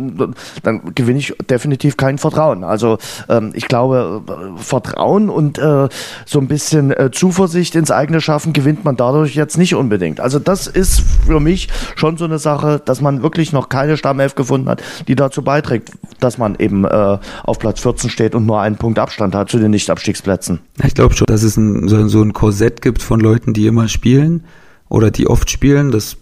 [0.64, 2.64] dann gewinne ich definitiv kein Vertrauen.
[2.64, 2.98] Also
[3.28, 5.90] ähm, ich glaube, äh, Vertrauen und äh,
[6.26, 10.22] so ein bisschen Zuversicht ins eigene Schaffen gewinnt man dadurch jetzt nicht unbedingt.
[10.22, 14.36] Also das ist für mich schon so eine Sache, dass man wirklich noch keine Stammelf
[14.36, 15.92] gefunden hat, die dazu beiträgt,
[16.22, 19.72] dass man eben auf Platz 14 steht und nur einen Punkt Abstand hat zu den
[19.72, 20.60] Nicht-Abstiegsplätzen.
[20.84, 23.88] Ich glaube schon, dass es ein, so, so ein Korsett gibt von Leuten, die immer
[23.88, 24.44] spielen
[24.88, 25.90] oder die oft spielen.
[25.90, 26.18] Das,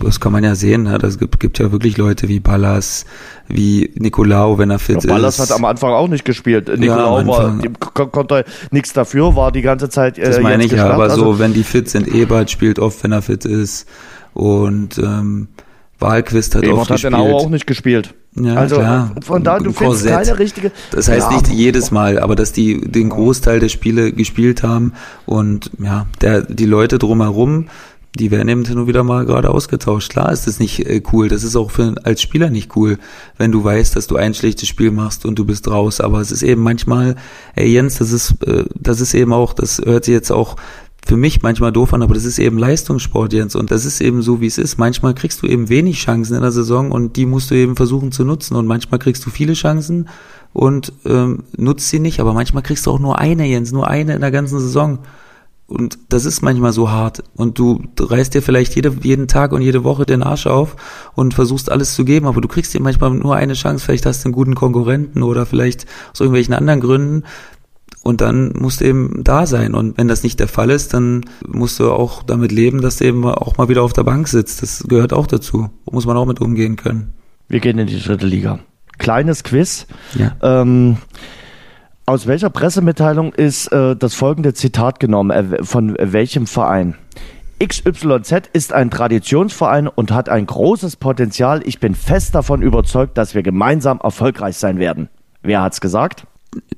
[0.00, 0.84] das kann man ja sehen.
[0.84, 0.98] Ne?
[0.98, 3.06] Das gibt, gibt ja wirklich Leute wie Ballas,
[3.48, 5.38] wie Nicolau, wenn er fit ja, Ballas ist.
[5.38, 6.68] Ballas hat am Anfang auch nicht gespielt.
[6.68, 10.16] Nicolau ja, war, konnte nichts dafür, war die ganze Zeit.
[10.16, 13.02] Äh, das meine ich ja, aber also, so, wenn die fit sind, Ebert spielt oft,
[13.02, 13.88] wenn er fit ist.
[14.32, 15.48] Und ähm,
[16.00, 17.14] Wahlquist hat oft hat gespielt.
[17.14, 18.14] hat auch nicht gespielt.
[18.34, 19.14] Ja, also klar.
[19.22, 20.72] von da, du findest keine richtige.
[20.92, 24.92] Das heißt ja, nicht jedes Mal, aber dass die den Großteil der Spiele gespielt haben
[25.26, 27.66] und ja, der, die Leute drumherum,
[28.18, 30.10] die werden eben nur wieder mal gerade ausgetauscht.
[30.10, 31.28] Klar ist das nicht äh, cool.
[31.28, 32.98] Das ist auch für als Spieler nicht cool,
[33.36, 36.00] wenn du weißt, dass du ein schlechtes Spiel machst und du bist raus.
[36.00, 37.14] Aber es ist eben manchmal,
[37.54, 40.56] ey Jens, das ist, äh, das ist eben auch, das hört sich jetzt auch
[41.04, 44.22] für mich manchmal doof an, aber das ist eben Leistungssport, Jens, und das ist eben
[44.22, 44.78] so, wie es ist.
[44.78, 48.12] Manchmal kriegst du eben wenig Chancen in der Saison und die musst du eben versuchen
[48.12, 50.08] zu nutzen und manchmal kriegst du viele Chancen
[50.52, 54.14] und ähm, nutzt sie nicht, aber manchmal kriegst du auch nur eine, Jens, nur eine
[54.14, 55.00] in der ganzen Saison.
[55.70, 57.22] Und das ist manchmal so hart.
[57.36, 60.74] Und du reißt dir vielleicht jede, jeden Tag und jede Woche den Arsch auf
[61.14, 63.84] und versuchst alles zu geben, aber du kriegst dir manchmal nur eine Chance.
[63.84, 67.22] Vielleicht hast du einen guten Konkurrenten oder vielleicht aus irgendwelchen anderen Gründen
[68.02, 69.74] und dann musst du eben da sein.
[69.74, 73.04] Und wenn das nicht der Fall ist, dann musst du auch damit leben, dass du
[73.04, 74.62] eben auch mal wieder auf der Bank sitzt.
[74.62, 75.68] Das gehört auch dazu.
[75.90, 77.12] Muss man auch mit umgehen können.
[77.48, 78.60] Wir gehen in die dritte Liga.
[78.98, 79.86] Kleines Quiz.
[80.14, 80.36] Ja.
[80.42, 80.96] Ähm,
[82.06, 85.30] aus welcher Pressemitteilung ist äh, das folgende Zitat genommen?
[85.30, 86.94] Äh, von welchem Verein?
[87.62, 91.60] XYZ ist ein Traditionsverein und hat ein großes Potenzial.
[91.66, 95.10] Ich bin fest davon überzeugt, dass wir gemeinsam erfolgreich sein werden.
[95.42, 96.26] Wer hat's gesagt?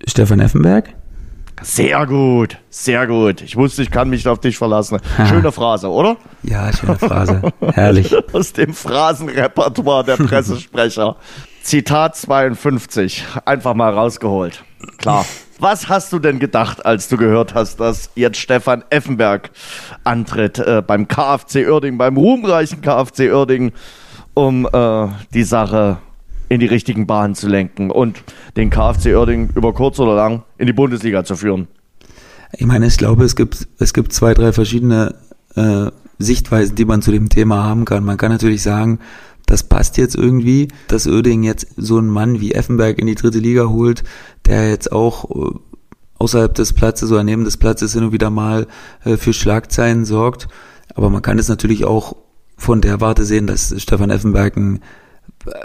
[0.06, 0.94] Stefan Effenberg?
[1.60, 3.42] Sehr gut, sehr gut.
[3.42, 4.98] Ich wusste, ich kann mich auf dich verlassen.
[5.28, 6.16] Schöne Phrase, oder?
[6.42, 7.42] Ja, schöne Phrase.
[7.74, 8.14] Herrlich.
[8.32, 11.16] Aus dem Phrasenrepertoire der Pressesprecher.
[11.62, 13.24] Zitat 52.
[13.44, 14.64] Einfach mal rausgeholt.
[14.98, 15.24] Klar.
[15.60, 19.50] Was hast du denn gedacht, als du gehört hast, dass jetzt Stefan Effenberg
[20.02, 23.70] antritt äh, beim KfC Oerding, beim ruhmreichen KfC Oerding,
[24.34, 25.98] um äh, die Sache
[26.52, 28.22] in die richtigen Bahnen zu lenken und
[28.58, 31.66] den KfC Oerding über kurz oder lang in die Bundesliga zu führen?
[32.52, 35.14] Ich meine, ich glaube, es gibt, es gibt zwei, drei verschiedene
[35.56, 35.86] äh,
[36.18, 38.04] Sichtweisen, die man zu dem Thema haben kann.
[38.04, 38.98] Man kann natürlich sagen,
[39.46, 43.38] das passt jetzt irgendwie, dass Oerding jetzt so einen Mann wie Effenberg in die dritte
[43.38, 44.04] Liga holt,
[44.44, 45.58] der jetzt auch äh,
[46.18, 48.66] außerhalb des Platzes oder neben des Platzes hin und wieder mal
[49.04, 50.48] äh, für Schlagzeilen sorgt.
[50.94, 52.14] Aber man kann es natürlich auch
[52.58, 54.80] von der Warte sehen, dass Stefan Effenberg ein,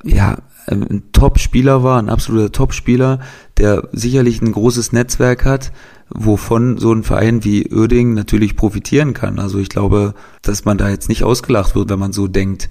[0.06, 3.20] ja, ein Top-Spieler war, ein absoluter Top-Spieler,
[3.58, 5.72] der sicherlich ein großes Netzwerk hat,
[6.10, 9.40] wovon so ein Verein wie Oerding natürlich profitieren kann.
[9.40, 12.70] Also ich glaube, dass man da jetzt nicht ausgelacht wird, wenn man so denkt.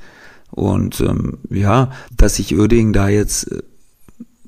[0.50, 3.62] Und ähm, ja, dass sich Oerding da jetzt äh,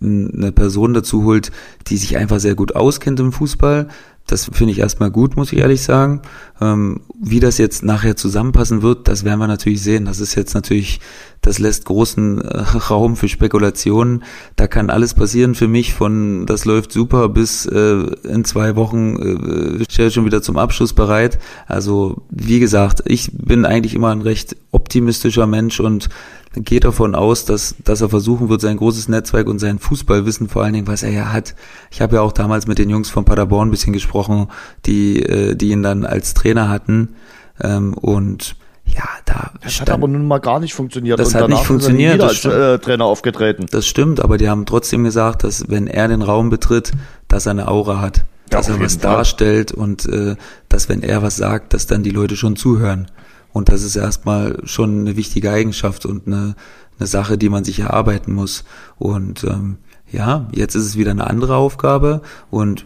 [0.01, 1.51] eine Person dazu holt,
[1.89, 3.89] die sich einfach sehr gut auskennt im Fußball,
[4.29, 6.21] das finde ich erstmal gut, muss ich ehrlich sagen.
[6.61, 10.05] Ähm, wie das jetzt nachher zusammenpassen wird, das werden wir natürlich sehen.
[10.05, 11.01] Das ist jetzt natürlich,
[11.41, 12.59] das lässt großen äh,
[12.91, 14.23] Raum für Spekulationen.
[14.57, 19.81] Da kann alles passieren für mich, von das läuft super bis äh, in zwei Wochen
[19.81, 21.39] äh, stehe schon wieder zum Abschluss bereit.
[21.67, 26.11] Also wie gesagt, ich bin eigentlich immer ein recht optimistischer Mensch und
[26.55, 30.63] geht davon aus, dass, dass er versuchen wird, sein großes Netzwerk und sein Fußballwissen vor
[30.63, 31.55] allen Dingen, was er ja hat.
[31.91, 34.49] Ich habe ja auch damals mit den Jungs von Paderborn ein bisschen gesprochen,
[34.87, 37.15] die, äh, die ihn dann als Trainer hatten.
[37.61, 38.57] Ähm, und
[38.95, 39.53] ja, da.
[39.61, 41.19] Das stand, hat aber nun mal gar nicht funktioniert.
[41.19, 42.21] Das und hat nicht funktioniert.
[42.21, 43.67] als äh, Trainer aufgetreten.
[43.71, 46.93] Das stimmt, aber die haben trotzdem gesagt, dass wenn er den Raum betritt,
[47.29, 49.03] dass er eine Aura hat, dass ja, er was Fall.
[49.03, 50.37] darstellt und äh,
[50.69, 53.09] dass wenn er was sagt, dass dann die Leute schon zuhören.
[53.53, 56.55] Und das ist erstmal schon eine wichtige Eigenschaft und eine,
[56.99, 58.65] eine Sache, die man sich erarbeiten muss.
[58.99, 59.79] Und ähm,
[60.11, 62.85] ja, jetzt ist es wieder eine andere Aufgabe und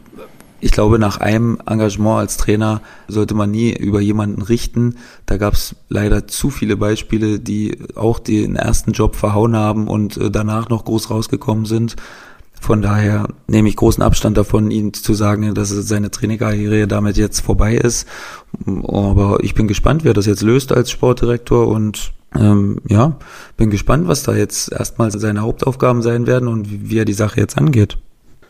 [0.64, 4.94] ich glaube, nach einem Engagement als Trainer sollte man nie über jemanden richten.
[5.26, 10.16] Da gab es leider zu viele Beispiele, die auch den ersten Job verhauen haben und
[10.18, 11.96] äh, danach noch groß rausgekommen sind.
[12.62, 17.40] Von daher nehme ich großen Abstand davon, ihm zu sagen, dass seine Trainerkarriere damit jetzt
[17.40, 18.06] vorbei ist.
[18.64, 23.16] Aber ich bin gespannt, wer das jetzt löst als Sportdirektor und ähm, ja,
[23.56, 27.14] bin gespannt, was da jetzt erstmal seine Hauptaufgaben sein werden und wie, wie er die
[27.14, 27.98] Sache jetzt angeht.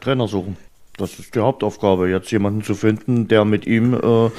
[0.02, 0.58] Trainer suchen.
[0.98, 4.30] Das ist die Hauptaufgabe, jetzt jemanden zu finden, der mit ihm äh,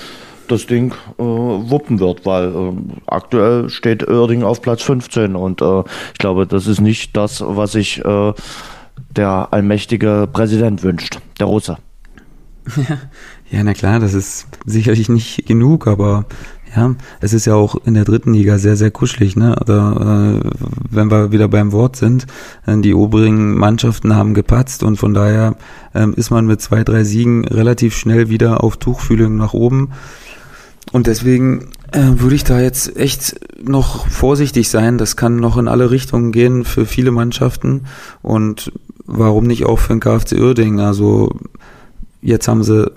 [0.47, 2.73] das Ding äh, wuppen wird, weil äh,
[3.07, 5.79] aktuell steht Oerding auf Platz 15 und äh,
[6.11, 8.33] ich glaube, das ist nicht das, was ich äh,
[9.15, 11.77] der allmächtige Präsident wünscht, der Russe.
[13.51, 16.25] Ja, na klar, das ist sicherlich nicht genug, aber
[16.75, 19.55] ja, es ist ja auch in der dritten Liga sehr, sehr kuschelig, ne?
[19.67, 20.49] Da, äh,
[20.89, 22.25] wenn wir wieder beim Wort sind,
[22.65, 25.55] äh, die oberen Mannschaften haben gepatzt und von daher
[25.93, 29.91] äh, ist man mit zwei, drei Siegen relativ schnell wieder auf Tuchfühlung nach oben.
[30.91, 34.97] Und deswegen würde ich da jetzt echt noch vorsichtig sein.
[34.97, 37.85] Das kann noch in alle Richtungen gehen für viele Mannschaften.
[38.21, 38.71] Und
[39.05, 40.79] warum nicht auch für den KfC Uerdingen?
[40.79, 41.35] Also
[42.21, 42.91] jetzt haben sie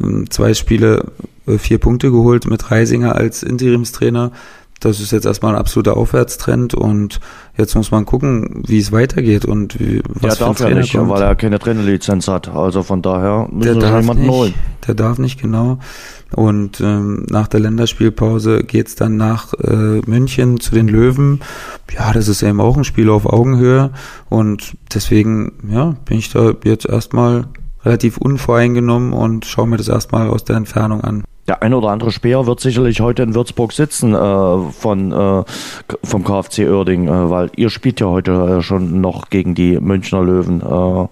[0.00, 1.12] ähm, zwei Spiele
[1.46, 4.32] äh, vier Punkte geholt mit Reisinger als Interimstrainer.
[4.80, 7.20] Das ist jetzt erstmal ein absoluter Aufwärtstrend und
[7.56, 10.80] jetzt muss man gucken, wie es weitergeht und wie, was der für ein darf Trainer
[10.80, 12.48] nicht, weil er keine Trainerlizenz hat.
[12.48, 14.54] Also von daher müssen der wir jemanden nicht, holen.
[14.86, 15.78] Der darf nicht, genau.
[16.34, 21.40] Und ähm, nach der Länderspielpause geht's dann nach äh, München zu den Löwen.
[21.92, 23.90] Ja, das ist eben auch ein Spiel auf Augenhöhe.
[24.30, 27.48] Und deswegen, ja, bin ich da jetzt erstmal
[27.84, 31.24] relativ unvoreingenommen und schaue mir das erstmal aus der Entfernung an.
[31.50, 35.42] Der ein oder andere Speer wird sicherlich heute in Würzburg sitzen äh, von, äh,
[36.04, 40.22] vom KfC Oerding, äh, weil ihr spielt ja heute äh, schon noch gegen die Münchner
[40.22, 40.60] Löwen.
[40.60, 41.08] Äh,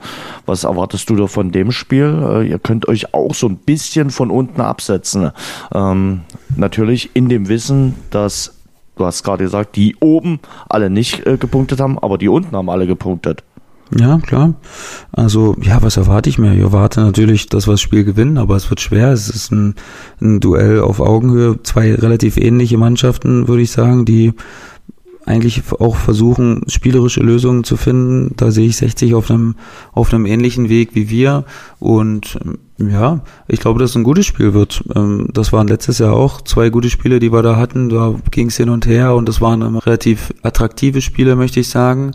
[0.46, 2.22] was erwartest du da von dem Spiel?
[2.24, 5.32] Äh, ihr könnt euch auch so ein bisschen von unten absetzen.
[5.74, 6.20] Ähm,
[6.54, 8.54] natürlich in dem Wissen, dass,
[8.94, 12.86] du hast gerade gesagt, die oben alle nicht gepunktet haben, aber die unten haben alle
[12.86, 13.42] gepunktet.
[13.96, 14.54] Ja, klar.
[15.12, 16.52] Also, ja, was erwarte ich mir?
[16.54, 19.12] Ich erwarte natürlich, dass wir das Spiel gewinnen, aber es wird schwer.
[19.12, 19.74] Es ist ein,
[20.20, 21.62] ein Duell auf Augenhöhe.
[21.62, 24.34] Zwei relativ ähnliche Mannschaften, würde ich sagen, die
[25.28, 28.32] eigentlich auch versuchen, spielerische Lösungen zu finden.
[28.36, 29.56] Da sehe ich 60 auf einem,
[29.92, 31.44] auf einem ähnlichen Weg wie wir.
[31.78, 32.38] Und
[32.78, 34.82] ja, ich glaube, dass es ein gutes Spiel wird.
[34.94, 37.90] Ähm, das waren letztes Jahr auch zwei gute Spiele, die wir da hatten.
[37.90, 42.12] Da ging es hin und her und das waren relativ attraktive Spiele, möchte ich sagen.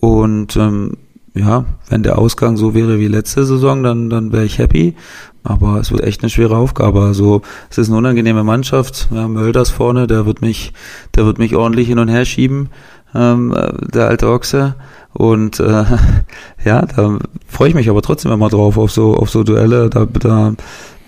[0.00, 0.96] Und ähm,
[1.34, 4.94] ja, wenn der Ausgang so wäre wie letzte Saison, dann, dann wäre ich happy.
[5.42, 7.02] Aber es wird echt eine schwere Aufgabe.
[7.02, 9.08] Also es ist eine unangenehme Mannschaft.
[9.12, 10.72] Ja, Mölders vorne, der wird mich,
[11.14, 12.70] der wird mich ordentlich hin und her schieben,
[13.14, 13.54] ähm,
[13.92, 14.74] der alte Ochse.
[15.12, 15.84] Und äh,
[16.64, 19.88] ja, da freue ich mich aber trotzdem immer drauf auf so auf so Duelle.
[19.88, 20.54] Da, da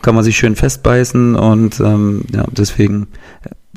[0.03, 3.09] kann man sich schön festbeißen und ähm, ja, deswegen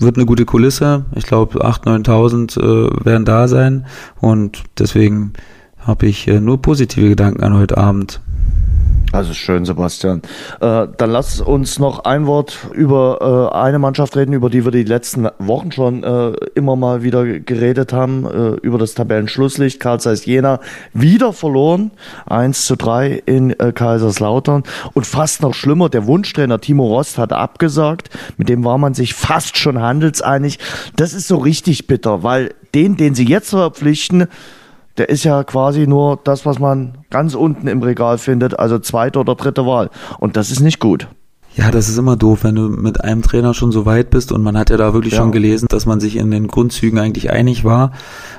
[0.02, 1.06] wird eine gute Kulisse.
[1.16, 3.86] Ich glaube, 8.000, 9.000 äh, werden da sein
[4.20, 5.34] und deswegen
[5.80, 8.22] habe ich äh, nur positive Gedanken an heute Abend.
[9.14, 10.22] Also schön, Sebastian.
[10.62, 14.72] Äh, dann lass uns noch ein Wort über äh, eine Mannschaft reden, über die wir
[14.72, 19.82] die letzten Wochen schon äh, immer mal wieder geredet haben, äh, über das Tabellenschlusslicht.
[19.82, 20.62] Karl Zeiss Jena
[20.94, 21.92] wieder verloren,
[22.28, 24.64] 1 zu 3 in äh, Kaiserslautern.
[24.94, 28.10] Und fast noch schlimmer, der Wunschtrainer Timo Rost hat abgesagt.
[28.38, 30.58] Mit dem war man sich fast schon handelseinig.
[30.96, 34.28] Das ist so richtig bitter, weil den, den sie jetzt verpflichten,
[34.98, 39.20] der ist ja quasi nur das, was man ganz unten im Regal findet, also zweite
[39.20, 39.90] oder dritte Wahl.
[40.20, 41.08] Und das ist nicht gut.
[41.56, 44.42] Ja, das ist immer doof, wenn du mit einem Trainer schon so weit bist und
[44.42, 45.20] man hat ja da wirklich ja.
[45.20, 47.92] schon gelesen, dass man sich in den Grundzügen eigentlich einig war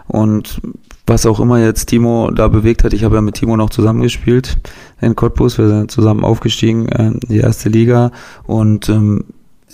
[0.09, 0.61] und
[1.07, 2.95] was auch immer jetzt Timo da bewegt hat.
[2.95, 4.59] Ich habe ja mit Timo noch zusammengespielt
[5.01, 8.13] in Cottbus, wir sind zusammen aufgestiegen äh, in die erste Liga
[8.45, 9.25] und ähm,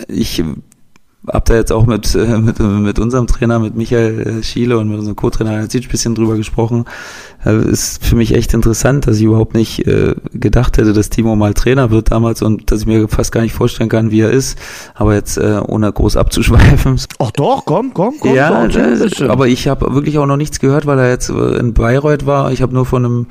[0.09, 0.43] ich
[1.27, 4.89] hab da jetzt auch mit, äh, mit, mit unserem Trainer, mit Michael äh, Schiele und
[4.89, 6.85] mit unserem Co-Trainer ein bisschen drüber gesprochen.
[7.45, 9.85] Äh, ist für mich echt interessant, dass ich überhaupt nicht
[10.33, 13.55] gedacht hätte, dass Timo mal Trainer wird damals und dass ich mir fast gar nicht
[13.55, 14.59] vorstellen kann, wie er ist.
[14.95, 17.01] Aber jetzt äh, ohne groß abzuschweifen.
[17.19, 18.35] Ach doch, komm, komm, komm.
[18.35, 22.27] Ja, komm, aber ich habe wirklich auch noch nichts gehört, weil er jetzt in Bayreuth
[22.27, 22.53] war.
[22.53, 23.27] Ich habe nur von einem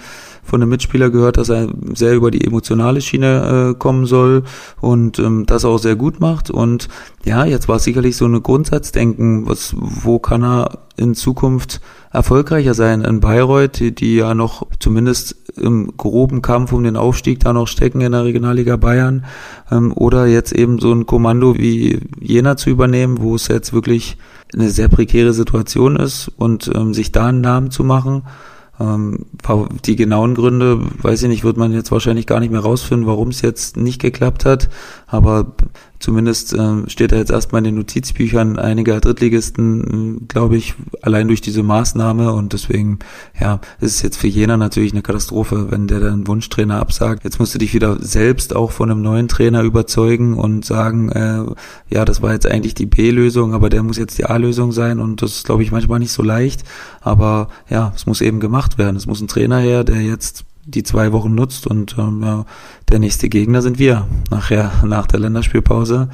[0.47, 4.43] von einem Mitspieler gehört, dass er sehr über die emotionale Schiene äh, kommen soll
[4.81, 6.49] und ähm, das auch sehr gut macht.
[6.49, 6.87] Und
[7.25, 11.81] ja, jetzt war es sicherlich so eine Grundsatzdenken, was, wo kann er in Zukunft
[12.11, 17.39] erfolgreicher sein in Bayreuth, die, die ja noch zumindest im groben Kampf um den Aufstieg
[17.39, 19.25] da noch stecken in der Regionalliga Bayern,
[19.71, 24.17] ähm, oder jetzt eben so ein Kommando wie Jena zu übernehmen, wo es jetzt wirklich
[24.53, 28.23] eine sehr prekäre Situation ist und ähm, sich da einen Namen zu machen.
[28.79, 29.25] Ähm,
[29.85, 33.29] die genauen Gründe, weiß ich nicht, wird man jetzt wahrscheinlich gar nicht mehr rausfinden, warum
[33.29, 34.69] es jetzt nicht geklappt hat.
[35.07, 35.53] Aber
[35.99, 41.27] Zumindest äh, steht da jetzt erstmal in den Notizbüchern einiger Drittligisten, äh, glaube ich, allein
[41.27, 42.33] durch diese Maßnahme.
[42.33, 42.99] Und deswegen,
[43.39, 47.23] ja, ist es jetzt für Jena natürlich eine Katastrophe, wenn der dann Wunschtrainer absagt.
[47.23, 51.45] Jetzt musst du dich wieder selbst auch von einem neuen Trainer überzeugen und sagen, äh,
[51.89, 54.99] ja, das war jetzt eigentlich die B-Lösung, aber der muss jetzt die A-Lösung sein.
[54.99, 56.63] Und das ist, glaube ich, manchmal nicht so leicht.
[57.01, 58.97] Aber ja, es muss eben gemacht werden.
[58.97, 62.45] Es muss ein Trainer her, der jetzt die zwei Wochen nutzt und ähm, ja,
[62.89, 66.09] der nächste Gegner sind wir nachher nach der Länderspielpause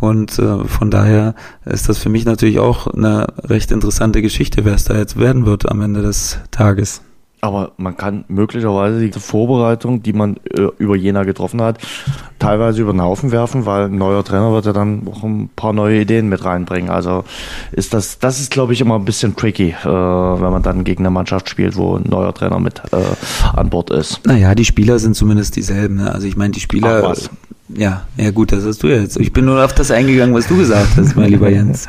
[0.00, 1.34] und äh, von daher
[1.64, 5.46] ist das für mich natürlich auch eine recht interessante Geschichte, wer es da jetzt werden
[5.46, 7.02] wird am Ende des Tages.
[7.40, 11.78] Aber man kann möglicherweise die Vorbereitung, die man äh, über Jena getroffen hat,
[12.38, 15.72] teilweise über den Haufen werfen, weil ein neuer Trainer wird ja dann auch ein paar
[15.72, 16.90] neue Ideen mit reinbringen.
[16.90, 17.24] Also
[17.72, 21.02] ist das, das ist glaube ich immer ein bisschen tricky, äh, wenn man dann gegen
[21.02, 24.26] eine Mannschaft spielt, wo ein neuer Trainer mit äh, an Bord ist.
[24.26, 25.96] Naja, die Spieler sind zumindest dieselben.
[25.96, 26.12] Ne?
[26.12, 27.14] Also ich meine, die Spieler,
[27.68, 29.18] ja, ja gut, das hast du jetzt.
[29.18, 31.86] Ich bin nur auf das eingegangen, was du gesagt hast, mein lieber Jens.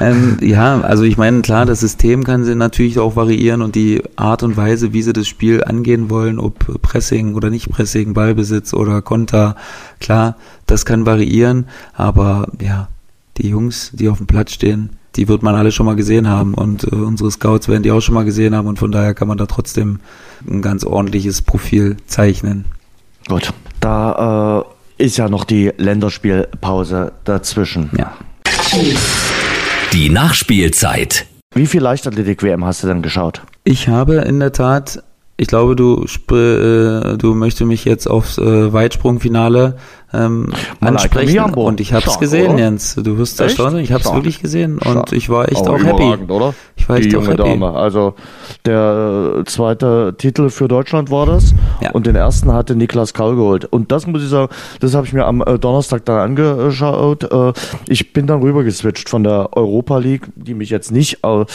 [0.00, 4.02] Ähm, ja, also ich meine, klar, das System kann sie natürlich auch variieren und die
[4.16, 8.74] Art und Weise, wie sie das Spiel angehen wollen, ob Pressing oder nicht Pressing, Ballbesitz
[8.74, 9.54] oder Konter,
[10.00, 12.88] klar, das kann variieren, aber ja,
[13.36, 16.54] die Jungs, die auf dem Platz stehen, die wird man alle schon mal gesehen haben
[16.54, 19.28] und äh, unsere Scouts werden die auch schon mal gesehen haben und von daher kann
[19.28, 20.00] man da trotzdem
[20.48, 22.64] ein ganz ordentliches Profil zeichnen.
[23.28, 24.71] Gut, da äh
[25.02, 27.90] ist ja noch die Länderspielpause dazwischen.
[27.98, 28.16] Ja.
[29.92, 31.26] Die Nachspielzeit.
[31.54, 33.42] Wie viel Leichtathletik-WM hast du denn geschaut?
[33.64, 35.02] Ich habe in der Tat,
[35.36, 39.76] ich glaube, du, äh, du möchtest mich jetzt aufs äh, Weitsprungfinale
[40.12, 41.54] ähm, ansprechen.
[41.54, 42.58] Und ich habe es gesehen, oder?
[42.58, 42.94] Jens.
[42.94, 43.78] Du wirst erstaunt.
[43.78, 46.30] Ich habe es wirklich gesehen und ich war echt oh, auch happy.
[46.30, 46.54] Oder?
[46.76, 47.36] Ich war echt Die auch happy.
[47.36, 47.70] Dame.
[47.70, 48.14] Also
[48.66, 51.92] der äh, zweite Titel für Deutschland war das ja.
[51.92, 53.64] und den ersten hatte Niklas Kaul geholt.
[53.64, 57.24] Und das muss ich sagen, das habe ich mir am äh, Donnerstag dann angeschaut.
[57.30, 57.52] Äh,
[57.88, 61.46] ich bin dann rüber geswitcht von der Europa League, die mich jetzt nicht aus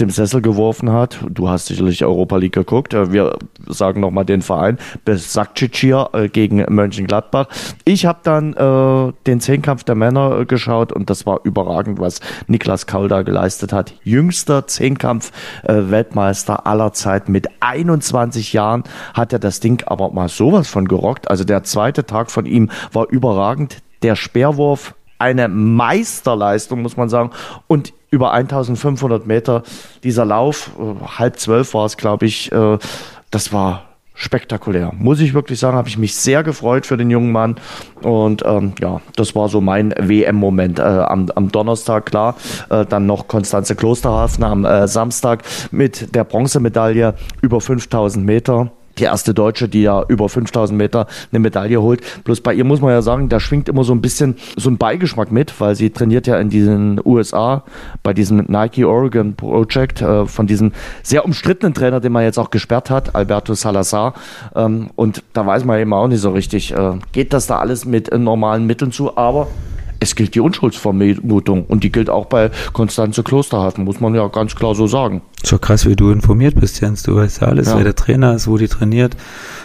[0.00, 1.18] dem Sessel geworfen hat.
[1.28, 2.92] Du hast sicherlich Europa League geguckt.
[2.92, 3.36] Wir
[3.66, 4.78] sagen nochmal den Verein.
[5.04, 7.46] Besakcicia gegen Mönchengladbach.
[7.88, 12.18] Ich habe dann äh, den Zehnkampf der Männer äh, geschaut und das war überragend, was
[12.48, 13.94] Niklas Kaul da geleistet hat.
[14.02, 18.82] Jüngster Zehnkampf-Weltmeister äh, aller Zeit mit 21 Jahren
[19.14, 21.30] hat er das Ding aber mal sowas von gerockt.
[21.30, 23.76] Also der zweite Tag von ihm war überragend.
[24.02, 27.30] Der Speerwurf eine Meisterleistung, muss man sagen.
[27.68, 29.62] Und über 1500 Meter
[30.02, 32.78] dieser Lauf, äh, halb zwölf war es, glaube ich, äh,
[33.30, 33.85] das war
[34.16, 34.92] spektakulär.
[34.98, 37.56] Muss ich wirklich sagen, habe ich mich sehr gefreut für den jungen Mann.
[38.02, 42.34] Und ähm, ja, das war so mein WM-Moment äh, am, am Donnerstag, klar.
[42.70, 48.72] Äh, dann noch Konstanze Klosterhafen am äh, Samstag mit der Bronzemedaille über 5000 Meter.
[48.98, 52.02] Die erste Deutsche, die ja über 5000 Meter eine Medaille holt.
[52.24, 54.78] Bloß bei ihr muss man ja sagen, da schwingt immer so ein bisschen so ein
[54.78, 57.62] Beigeschmack mit, weil sie trainiert ja in diesen USA
[58.02, 60.72] bei diesem Nike Oregon Project äh, von diesem
[61.02, 64.14] sehr umstrittenen Trainer, den man jetzt auch gesperrt hat, Alberto Salazar.
[64.54, 67.84] Ähm, und da weiß man eben auch nicht so richtig, äh, geht das da alles
[67.84, 69.48] mit normalen Mitteln zu, aber
[70.00, 74.54] es gilt die Unschuldsvermutung und die gilt auch bei Konstanze Klosterhafen, muss man ja ganz
[74.54, 75.22] klar so sagen.
[75.42, 77.02] So krass, wie du informiert bist, Jens.
[77.02, 77.76] Du weißt ja alles, ja.
[77.76, 79.16] wer der Trainer ist, wo die trainiert.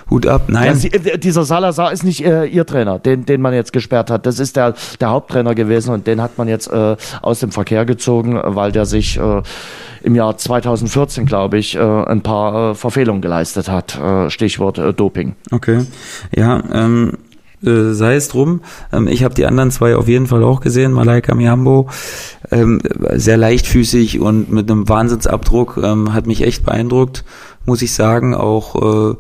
[0.10, 0.44] Hut ab.
[0.48, 0.78] Nein.
[0.78, 4.26] Ja, äh, dieser Salazar ist nicht äh, ihr Trainer, den, den man jetzt gesperrt hat.
[4.26, 7.86] Das ist der, der Haupttrainer gewesen und den hat man jetzt äh, aus dem Verkehr
[7.86, 9.42] gezogen, weil der sich äh,
[10.04, 14.00] im Jahr 2014, glaube ich, äh, ein paar äh, Verfehlungen geleistet hat.
[14.28, 15.36] Stichwort Doping.
[15.52, 15.86] Okay.
[16.36, 17.18] Ja, ähm,
[17.64, 18.62] äh, sei es drum.
[18.92, 20.92] Ähm, ich habe die anderen zwei auf jeden Fall auch gesehen.
[20.92, 21.90] Malaika Mihambo,
[22.52, 22.82] ähm,
[23.14, 27.24] sehr leichtfüßig und mit einem Wahnsinnsabdruck, ähm, hat mich echt beeindruckt,
[27.66, 28.34] muss ich sagen.
[28.34, 29.16] Auch äh,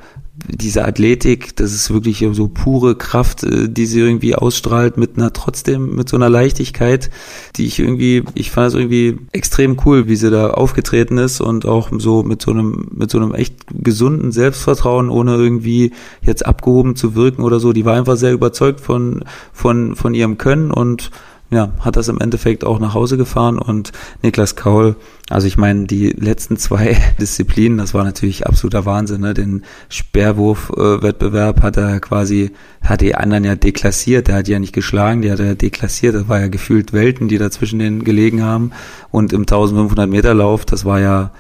[0.48, 5.34] diese Athletik, das ist wirklich so pure Kraft, äh, die sie irgendwie ausstrahlt mit einer
[5.34, 7.10] trotzdem mit so einer Leichtigkeit,
[7.56, 11.66] die ich irgendwie, ich fand es irgendwie extrem cool, wie sie da aufgetreten ist und
[11.66, 16.96] auch so mit so einem mit so einem echt gesunden Selbstvertrauen, ohne irgendwie jetzt abgehoben
[16.96, 17.74] zu wirken oder so.
[17.74, 19.24] Die war einfach sehr überzeugt von
[19.54, 21.12] von von ihrem Können und
[21.52, 23.91] ja, hat das im Endeffekt auch nach Hause gefahren und
[24.22, 24.95] Niklas Kaul,
[25.30, 29.34] also ich meine, die letzten zwei Disziplinen, das war natürlich absoluter Wahnsinn, ne?
[29.34, 34.74] Den Sperrwurf-Wettbewerb hat er quasi, hat die anderen ja deklassiert, der hat die ja nicht
[34.74, 38.43] geschlagen, die hat er deklassiert, das war ja gefühlt Welten, die da zwischen denen gelegen
[38.43, 38.72] haben.
[39.12, 41.32] Und im 1500 Meter Lauf, das war ja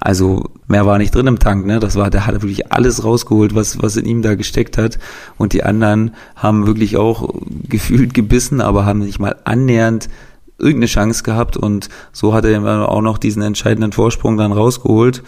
[0.00, 1.78] also mehr war nicht drin im Tank, ne?
[1.78, 4.98] Das war, der hat wirklich alles rausgeholt, was, was in ihm da gesteckt hat.
[5.36, 7.34] Und die anderen haben wirklich auch
[7.68, 10.08] gefühlt gebissen, aber haben nicht mal annähernd
[10.58, 11.58] irgendeine Chance gehabt.
[11.58, 15.22] Und so hat er auch noch diesen entscheidenden Vorsprung dann rausgeholt,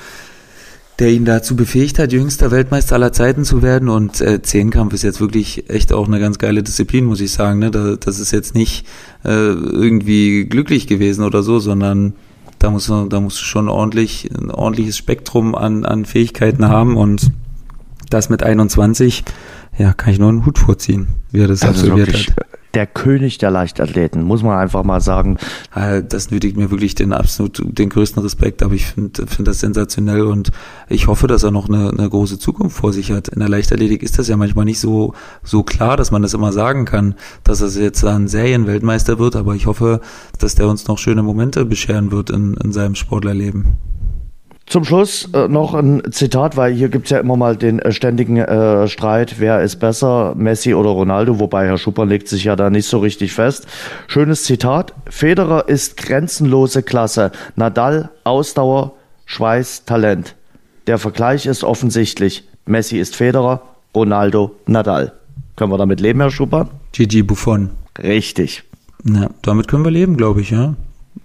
[0.99, 3.91] der ihn dazu befähigt hat, jüngster Weltmeister aller Zeiten zu werden.
[3.91, 7.59] Und äh, Zehnkampf ist jetzt wirklich echt auch eine ganz geile Disziplin, muss ich sagen.
[7.59, 7.71] Ne?
[7.71, 8.87] Da, das ist jetzt nicht
[9.23, 12.15] äh, irgendwie glücklich gewesen oder so, sondern
[12.63, 16.97] da muss du, da musst du schon ordentlich, ein ordentliches Spektrum an, an Fähigkeiten haben
[16.97, 17.33] und
[18.11, 19.25] das mit 21,
[19.79, 23.39] ja, kann ich nur einen Hut vorziehen, wie er das also absolviert hat der König
[23.39, 25.37] der Leichtathleten, muss man einfach mal sagen.
[26.09, 30.23] Das nötigt mir wirklich den absolut den größten Respekt, aber ich finde finde das sensationell
[30.23, 30.51] und
[30.89, 33.29] ich hoffe, dass er noch eine, eine große Zukunft vor sich hat.
[33.29, 36.53] In der Leichtathletik ist das ja manchmal nicht so so klar, dass man das immer
[36.53, 37.15] sagen kann,
[37.45, 40.01] dass er jetzt ein Serienweltmeister wird, aber ich hoffe,
[40.39, 43.77] dass der uns noch schöne Momente bescheren wird in, in seinem Sportlerleben.
[44.73, 47.93] Zum Schluss äh, noch ein Zitat, weil hier gibt es ja immer mal den äh,
[47.93, 52.57] ständigen äh, Streit, wer ist besser, Messi oder Ronaldo, wobei Herr Schupper legt sich ja
[52.57, 53.67] da nicht so richtig fest.
[54.07, 58.95] Schönes Zitat, Federer ist grenzenlose Klasse, Nadal Ausdauer,
[59.27, 60.37] Schweiß, Talent.
[60.87, 63.61] Der Vergleich ist offensichtlich, Messi ist Federer,
[63.95, 65.13] Ronaldo Nadal.
[65.55, 66.71] Können wir damit leben, Herr Schupper?
[66.93, 67.73] Gigi Buffon.
[67.99, 68.63] Richtig.
[69.05, 70.77] Ja, damit können wir leben, glaube ich, ja.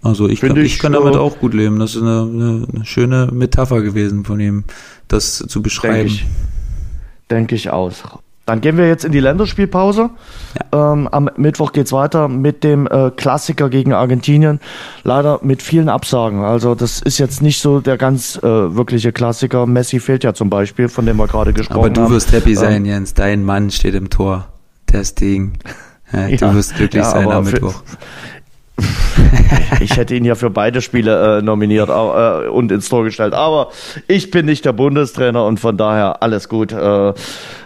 [0.02, 1.80] Also ich, kann, ich, ich kann damit auch gut leben.
[1.80, 4.64] Das ist eine, eine, schöne Metapher gewesen von ihm,
[5.08, 6.10] das zu beschreiben.
[6.10, 6.26] Denke ich,
[7.30, 8.04] denk ich aus.
[8.48, 10.10] Dann gehen wir jetzt in die Länderspielpause.
[10.72, 10.94] Ja.
[10.94, 14.62] Ähm, am Mittwoch geht's weiter mit dem äh, Klassiker gegen Argentinien.
[15.04, 16.46] Leider mit vielen Absagen.
[16.46, 19.66] Also das ist jetzt nicht so der ganz äh, wirkliche Klassiker.
[19.66, 21.98] Messi fehlt ja zum Beispiel, von dem wir gerade gesprochen haben.
[21.98, 23.14] Aber du wirst happy ähm, sein, Jens.
[23.14, 24.48] Dein Mann steht im Tor.
[24.86, 25.60] Das Ding.
[26.14, 27.84] Ja, du wirst glücklich ja, sein am Mittwoch.
[27.84, 27.98] Für,
[29.82, 33.34] ich hätte ihn ja für beide Spiele äh, nominiert äh, und ins Tor gestellt.
[33.34, 33.72] Aber
[34.08, 36.72] ich bin nicht der Bundestrainer und von daher alles gut.
[36.72, 37.14] Äh,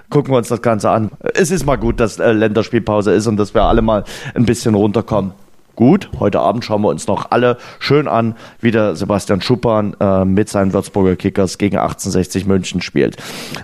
[0.09, 1.11] gucken wir uns das Ganze an.
[1.33, 4.03] Es ist mal gut, dass äh, Länderspielpause ist und dass wir alle mal
[4.35, 5.33] ein bisschen runterkommen
[5.81, 6.11] gut.
[6.19, 10.47] Heute Abend schauen wir uns noch alle schön an, wie der Sebastian Schuppan äh, mit
[10.47, 13.17] seinen Würzburger Kickers gegen 1860 München spielt.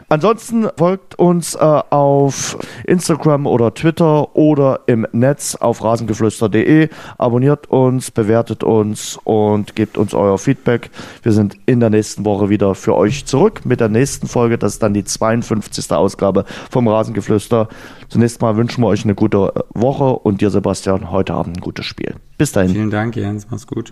[0.10, 6.90] Ansonsten folgt uns äh, auf Instagram oder Twitter oder im Netz auf rasengeflüster.de.
[7.20, 10.90] Abonniert uns, bewertet uns und gebt uns euer Feedback.
[11.22, 14.58] Wir sind in der nächsten Woche wieder für euch zurück mit der nächsten Folge.
[14.58, 15.92] Das ist dann die 52.
[15.92, 17.68] Ausgabe vom Rasengeflüster.
[18.10, 21.86] Zunächst mal wünschen wir euch eine gute Woche und dir, Sebastian, heute Abend ein gutes
[21.86, 22.16] Spiel.
[22.38, 22.72] Bis dahin.
[22.72, 23.48] Vielen Dank, Jens.
[23.50, 23.92] Mach's gut.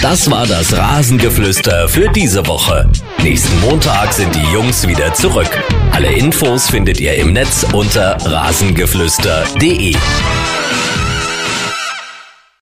[0.00, 2.88] Das war das Rasengeflüster für diese Woche.
[3.22, 5.50] Nächsten Montag sind die Jungs wieder zurück.
[5.90, 9.96] Alle Infos findet ihr im Netz unter rasengeflüster.de.